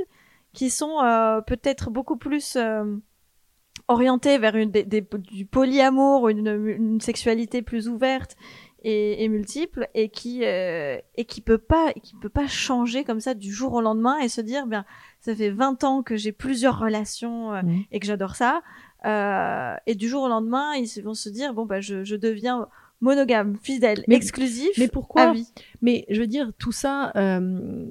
[0.52, 2.84] qui sont euh, peut-être beaucoup plus euh,
[3.88, 6.46] orientés vers une, des, des- du polyamour, une,
[6.78, 8.36] une sexualité plus ouverte
[8.82, 13.20] et, et multiple, et qui euh, et qui peut pas qui peut pas changer comme
[13.20, 14.84] ça du jour au lendemain et se dire bien
[15.20, 18.62] ça fait 20 ans que j'ai plusieurs relations euh, et que j'adore ça.
[19.04, 22.68] Euh, et du jour au lendemain, ils vont se dire bon bah je, je deviens
[23.00, 25.48] monogame, fidèle, Mais- exclusif, Mais pourquoi à vie.
[25.82, 27.86] Mais je veux dire, tout ça, euh,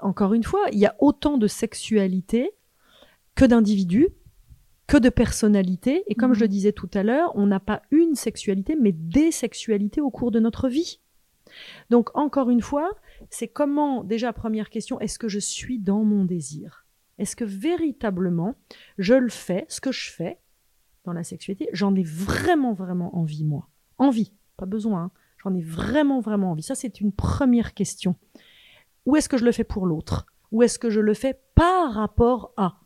[0.00, 2.50] encore une fois, il y a autant de sexualité
[3.34, 4.08] que d'individus,
[4.90, 6.02] que de personnalités.
[6.08, 6.34] Et comme Mhm.
[6.36, 10.10] je le disais tout à l'heure, on n'a pas une sexualité, mais des sexualités au
[10.10, 11.00] cours de notre vie.
[11.90, 12.90] Donc, encore une fois,
[13.30, 16.86] c'est comment, déjà, première question, est-ce que je suis dans mon désir?
[17.18, 18.54] Est-ce que véritablement,
[18.98, 20.38] je le fais, ce que je fais
[21.04, 23.68] dans la sexualité, j'en ai vraiment, vraiment envie, moi
[23.98, 25.10] Envie, pas besoin, hein.
[25.42, 26.62] J'en ai vraiment, vraiment envie.
[26.62, 28.14] Ça, c'est une première question.
[29.06, 30.26] Où est-ce que je le fais pour l'autre?
[30.52, 32.80] Ou est-ce que je le fais par rapport à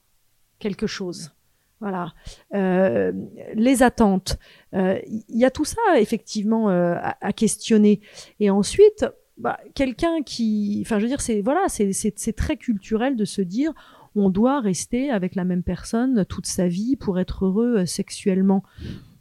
[0.60, 1.32] quelque chose?
[1.80, 2.12] Voilà.
[2.54, 3.12] Euh,
[3.54, 4.38] les attentes.
[4.74, 8.00] Euh, Il y a tout ça, effectivement, euh, à, à questionner.
[8.40, 9.04] Et ensuite,
[9.36, 10.80] bah, quelqu'un qui...
[10.86, 13.72] Enfin, je veux dire, c'est voilà, c'est- très culturel de se dire
[14.16, 18.62] on doit rester avec la même personne toute sa vie pour être heureux euh, sexuellement.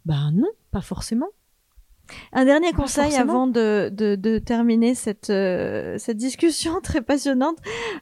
[0.05, 1.29] Ben non, pas forcément.
[2.31, 3.31] Un dernier Pas conseil forcément.
[3.33, 7.57] avant de, de, de terminer cette, euh, cette discussion très passionnante.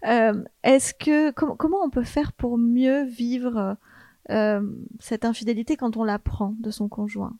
[0.06, 3.78] Euh, Est-ce que com- comment on peut faire pour mieux vivre
[4.30, 4.62] euh,
[5.00, 7.38] cette infidélité quand on l'apprend de son conjoint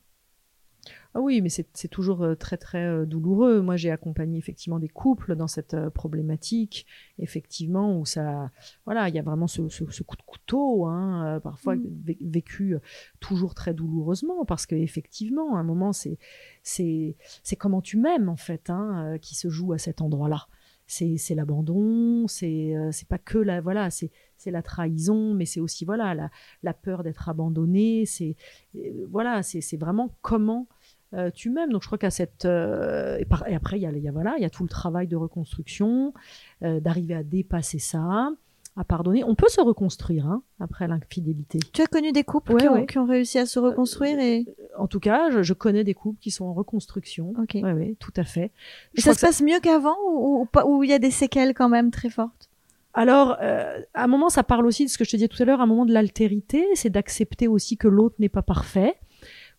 [1.14, 3.60] Ah oui, mais c'est toujours euh, très très euh, douloureux.
[3.60, 6.86] Moi, j'ai accompagné effectivement des couples dans cette problématique,
[7.18, 8.50] effectivement, où ça,
[8.86, 11.86] voilà, il y a vraiment ce, ce- ce coup de couteau, hein, parfois Mm.
[12.04, 12.76] vé- vécu
[13.20, 16.18] toujours très douloureusement, parce que effectivement, à un moment, c'est
[16.64, 20.46] c'est comment tu m'aimes en fait, hein, qui se joue à cet endroit-là.
[20.92, 24.10] C'est l'abandon, c'est euh, c'est pas que la voilà, c'est
[24.44, 26.30] la trahison, mais c'est aussi voilà la
[26.62, 28.04] la peur d'être abandonné.
[28.04, 28.36] C'est
[28.76, 30.68] euh, voilà, c'est vraiment comment
[31.14, 31.70] euh, tu m'aimes.
[31.70, 34.44] Donc je crois qu'à cette et, après il y a, y a voilà, il y
[34.44, 36.12] a tout le travail de reconstruction,
[36.60, 38.30] d'arriver à dépasser ça,
[38.76, 39.22] à pardonner.
[39.24, 41.58] On peut se reconstruire hein, après l'infidélité.
[41.72, 42.86] Tu as connu des couples Ouais, qui, ont, ouais.
[42.86, 44.46] qui ont réussi à se reconstruire et.
[44.78, 47.34] En tout cas, je, je connais des couples qui sont en reconstruction.
[47.38, 47.50] Ok.
[47.54, 48.46] Oui, oui, tout à fait.
[48.94, 51.10] Et Je ça se passe mieux qu'avant ou, ou pas ou il y a des
[51.10, 52.48] séquelles quand même très fortes?
[52.94, 55.42] Alors, euh, à un moment, ça parle aussi de ce que je te disais tout
[55.42, 58.96] à l'heure, à un moment de l'altérité, c'est d'accepter aussi que l'autre n'est pas parfait,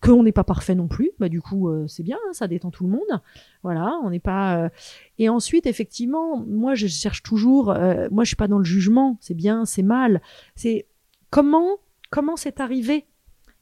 [0.03, 1.11] qu'on n'est pas parfait non plus.
[1.19, 3.21] Bah, du coup, euh, c'est bien, hein, ça détend tout le monde.
[3.63, 4.57] Voilà, on n'est pas.
[4.65, 4.69] euh,
[5.17, 7.69] Et ensuite, effectivement, moi, je cherche toujours.
[7.71, 9.17] euh, moi, je suis pas dans le jugement.
[9.21, 10.21] C'est bien, c'est mal.
[10.55, 10.87] C'est
[11.29, 11.77] comment
[12.09, 13.05] comment c'est arrivé?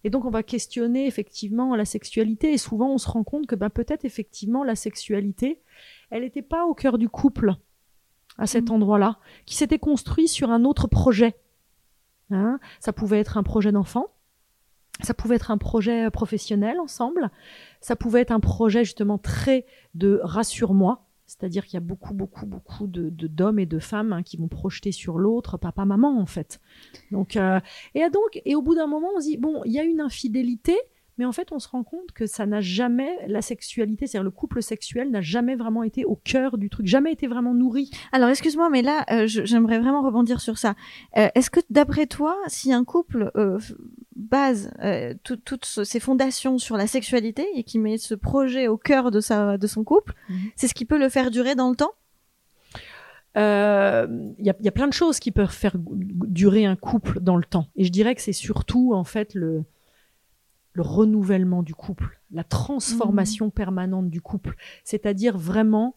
[0.03, 2.51] Et donc, on va questionner effectivement la sexualité.
[2.53, 5.61] Et souvent, on se rend compte que bah, peut-être effectivement la sexualité,
[6.09, 7.53] elle n'était pas au cœur du couple
[8.39, 8.75] à cet Mhm.
[8.77, 11.35] endroit-là, qui s'était construit sur un autre projet.
[12.31, 14.07] Hein ça pouvait être un projet d'enfant,
[15.03, 17.31] ça pouvait être un projet professionnel ensemble,
[17.79, 22.45] ça pouvait être un projet justement très de rassure-moi, c'est-à-dire qu'il y a beaucoup, beaucoup,
[22.45, 26.25] beaucoup de d'hommes et de femmes hein, qui vont projeter sur l'autre papa, maman en
[26.25, 26.59] fait.
[27.11, 27.59] Donc, euh,
[27.95, 30.01] et donc, et au bout d'un moment, on se dit bon, il y a une
[30.01, 30.75] infidélité,
[31.17, 34.31] mais en fait, on se rend compte que ça n'a jamais la sexualité, c'est-à-dire le
[34.31, 37.91] couple sexuel n'a jamais vraiment été au cœur du truc, jamais été vraiment nourri.
[38.11, 40.75] Alors excuse-moi, mais là, euh, j'aimerais vraiment rebondir sur ça.
[41.17, 43.31] Euh, Est-ce que d'après toi, si un couple
[44.31, 48.77] base euh, tout- toutes ses fondations sur la sexualité et qui met ce projet au
[48.77, 50.37] cœur de sa de son couple, Mhm.
[50.55, 51.91] c'est ce qui peut le faire durer dans le temps?
[53.37, 54.07] Euh,
[54.39, 57.37] Il y, a, y a plein de choses qui peuvent faire durer un couple dans
[57.37, 57.67] le temps.
[57.75, 59.63] Et je dirais que c'est surtout en fait le,
[60.73, 64.55] le renouvellement du couple, la transformation permanente du couple.
[64.83, 65.95] C'est-à-dire vraiment,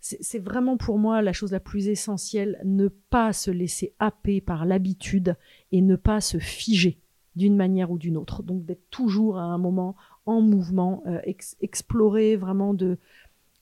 [0.00, 4.66] c'est vraiment pour moi la chose la plus essentielle, ne pas se laisser happer par
[4.66, 5.36] l'habitude
[5.72, 6.98] et ne pas se figer
[7.36, 8.42] d'une manière ou d'une autre.
[8.42, 12.96] Donc d'être toujours à un moment en mouvement, euh, ex- explorer vraiment de,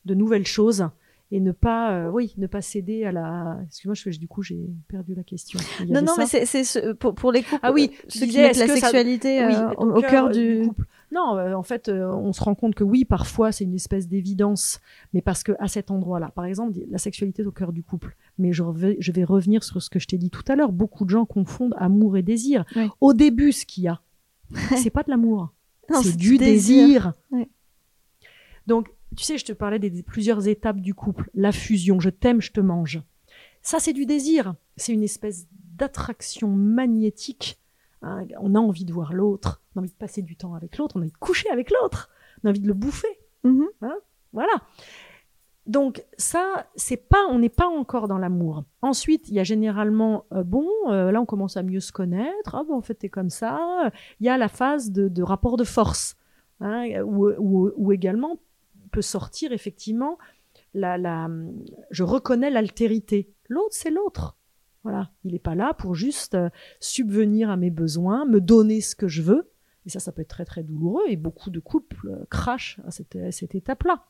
[0.05, 0.89] de nouvelles choses
[1.31, 3.59] et ne pas, euh, oui, ne pas céder à la.
[3.67, 4.59] Excuse-moi, je, du coup, j'ai
[4.89, 5.59] perdu la question.
[5.89, 7.61] Non, non, ça mais c'est ce- pour, pour les couples.
[7.63, 10.27] Ah oui, euh, tu qui disais, mettent la ça- sexualité Oui, euh, au, au cœur
[10.27, 10.69] euh, du.
[10.69, 10.85] couple.
[11.13, 14.09] Non, euh, en fait, euh, on se rend compte que oui, parfois c'est une espèce
[14.09, 14.81] d'évidence,
[15.13, 18.17] mais parce que à cet endroit-là, par exemple, la sexualité est au cœur du couple.
[18.39, 20.73] Mais je, rev- je vais revenir sur ce que je t'ai dit tout à l'heure.
[20.73, 22.65] Beaucoup de gens confondent amour et désir.
[22.77, 22.89] Oui.
[23.03, 24.01] Au début, ce qu'il y a,
[24.77, 25.53] c'est pas de l'amour,
[26.03, 27.13] c'est du désir.
[28.67, 31.29] Donc, tu sais, je te parlais des, des plusieurs étapes du couple.
[31.35, 33.03] La fusion, je t'aime, je te mange.
[33.61, 34.55] Ça, c'est du désir.
[34.77, 35.47] C'est une espèce
[35.77, 37.59] d'attraction magnétique.
[38.03, 38.25] Hein.
[38.41, 40.97] On a envie de voir l'autre, on a envie de passer du temps avec l'autre,
[40.97, 42.11] on a envie de coucher avec l'autre,
[42.43, 43.19] on a envie de le bouffer.
[43.45, 43.67] Mhm.
[44.33, 44.53] Voilà.
[45.67, 48.65] Donc ça, c'est pas, on n'est pas encore dans l'amour.
[48.83, 52.55] Ensuite, il y a généralement, euh, bon, euh, là on commence à mieux se connaître.
[52.57, 53.91] Ah bon, en fait t'es comme ça.
[54.19, 56.17] Il y a la phase de, de rapport de force,
[56.61, 58.39] hein, où, où- où également
[58.91, 60.19] peut sortir effectivement
[60.75, 61.29] la, la,
[61.91, 63.31] je reconnais l'altérité.
[63.49, 64.37] L'autre, c'est l'autre.
[64.83, 68.97] Voilà, il n'est pas là pour juste euh, subvenir à mes besoins, me donner ce
[68.97, 69.51] que je veux.
[69.87, 71.05] Et ça, ça peut être très très douloureux.
[71.09, 74.07] Et beaucoup de couples euh, crachent à cette, cette étape-là.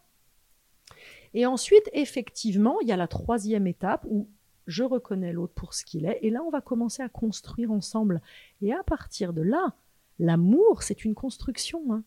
[1.34, 4.28] Et ensuite, effectivement, il y a la troisième étape où
[4.66, 6.18] je reconnais l'autre pour ce qu'il est.
[6.22, 8.20] Et là, on va commencer à construire ensemble.
[8.60, 9.74] Et à partir de là,
[10.18, 11.82] l'amour, c'est une construction.
[11.92, 12.04] hein.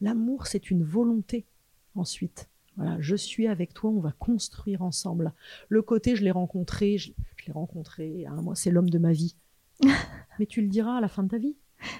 [0.00, 1.46] L'amour, c'est une volonté.
[1.94, 5.32] Ensuite, voilà, je suis avec toi, on va construire ensemble.
[5.68, 6.96] Le côté, je l'ai rencontré,
[7.42, 9.34] je l'ai rencontré, moi, c'est l'homme de ma vie.
[10.38, 11.56] Mais tu le diras à la fin de ta vie.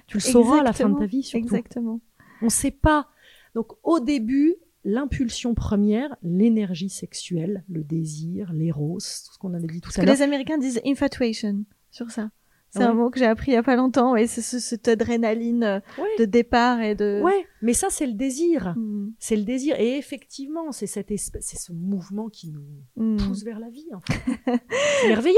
[0.06, 1.44] Tu le sauras à la fin de ta vie, surtout.
[1.44, 2.00] Exactement.
[2.40, 3.08] On ne sait pas.
[3.54, 9.80] Donc au début, l'impulsion première, l'énergie sexuelle, le désir, l'éros, tout ce qu'on avait dit
[9.80, 10.14] tout Parce à que l'heure.
[10.16, 12.30] les Américains disent infatuation sur ça.
[12.74, 12.84] C'est Ouais.
[12.86, 15.62] un mot que j'ai appris il y a pas longtemps et c'est ce- cette adrénaline
[15.62, 16.08] euh, Ouais.
[16.18, 17.20] de départ et de.
[17.22, 18.72] Ouais, mais ça c'est le désir.
[18.78, 19.10] Mm.
[19.18, 19.76] C'est le désir.
[19.78, 22.64] Et effectivement, c'est cette espèce, c'est ce mouvement qui nous
[22.96, 23.16] Mm.
[23.18, 23.86] pousse vers la vie.
[23.94, 24.20] En fait.
[25.02, 25.36] c'est merveilleux.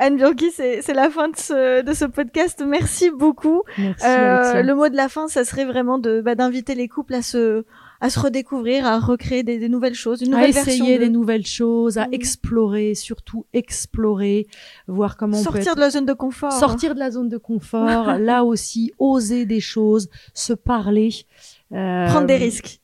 [0.00, 2.62] Anne Bianchi, c'est la fin de ce, de ce podcast.
[2.64, 3.62] Merci beaucoup.
[3.78, 4.06] Merci.
[4.06, 7.22] Euh, le mot de la fin, ça serait vraiment de bah, d'inviter les couples à
[7.22, 7.64] se
[8.00, 11.04] à se redécouvrir, à recréer des, des nouvelles choses, une à nouvelle version essayer de-
[11.04, 12.12] des nouvelles choses, à Mm.
[12.14, 14.46] explorer, surtout explorer,
[14.86, 16.52] voir comment on peut sortir être- de la zone de confort.
[16.52, 21.10] sortir de la zone de confort, là aussi, oser des choses, se parler.
[21.72, 22.80] euh, prendre des risques.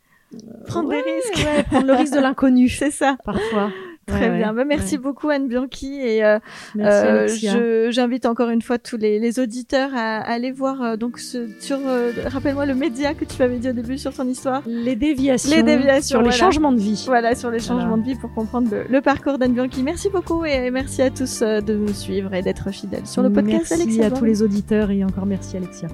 [0.66, 1.46] Prendre ouais, des risques.
[1.46, 3.16] ouais, prendre le risque de l'inconnu, C'est ça.
[3.24, 3.70] parfois.
[4.06, 4.48] Très Ouais, bien.
[4.50, 5.00] ouais, Bah, merci ouais.
[5.00, 6.38] beaucoup Anne Bianchi et euh,
[6.74, 10.96] Merci euh, j'invite encore une fois tous les, les auditeurs à, à aller voir euh,
[10.96, 14.26] donc ce, sur euh, rappelle-moi le média que tu m'avais dit au début sur ton
[14.28, 14.62] histoire.
[14.66, 16.36] Les déviations, Les déviations, sur les voilà.
[16.38, 17.04] changements de vie.
[17.06, 18.02] Voilà sur les changements Voilà.
[18.02, 19.82] de vie pour comprendre le, le parcours d'Anne Bianchi.
[19.82, 23.30] Merci beaucoup et merci à tous euh, de nous suivre et d'être fidèles sur le
[23.30, 25.88] podcast merci Alexia à tous les auditeurs et encore merci Alexia.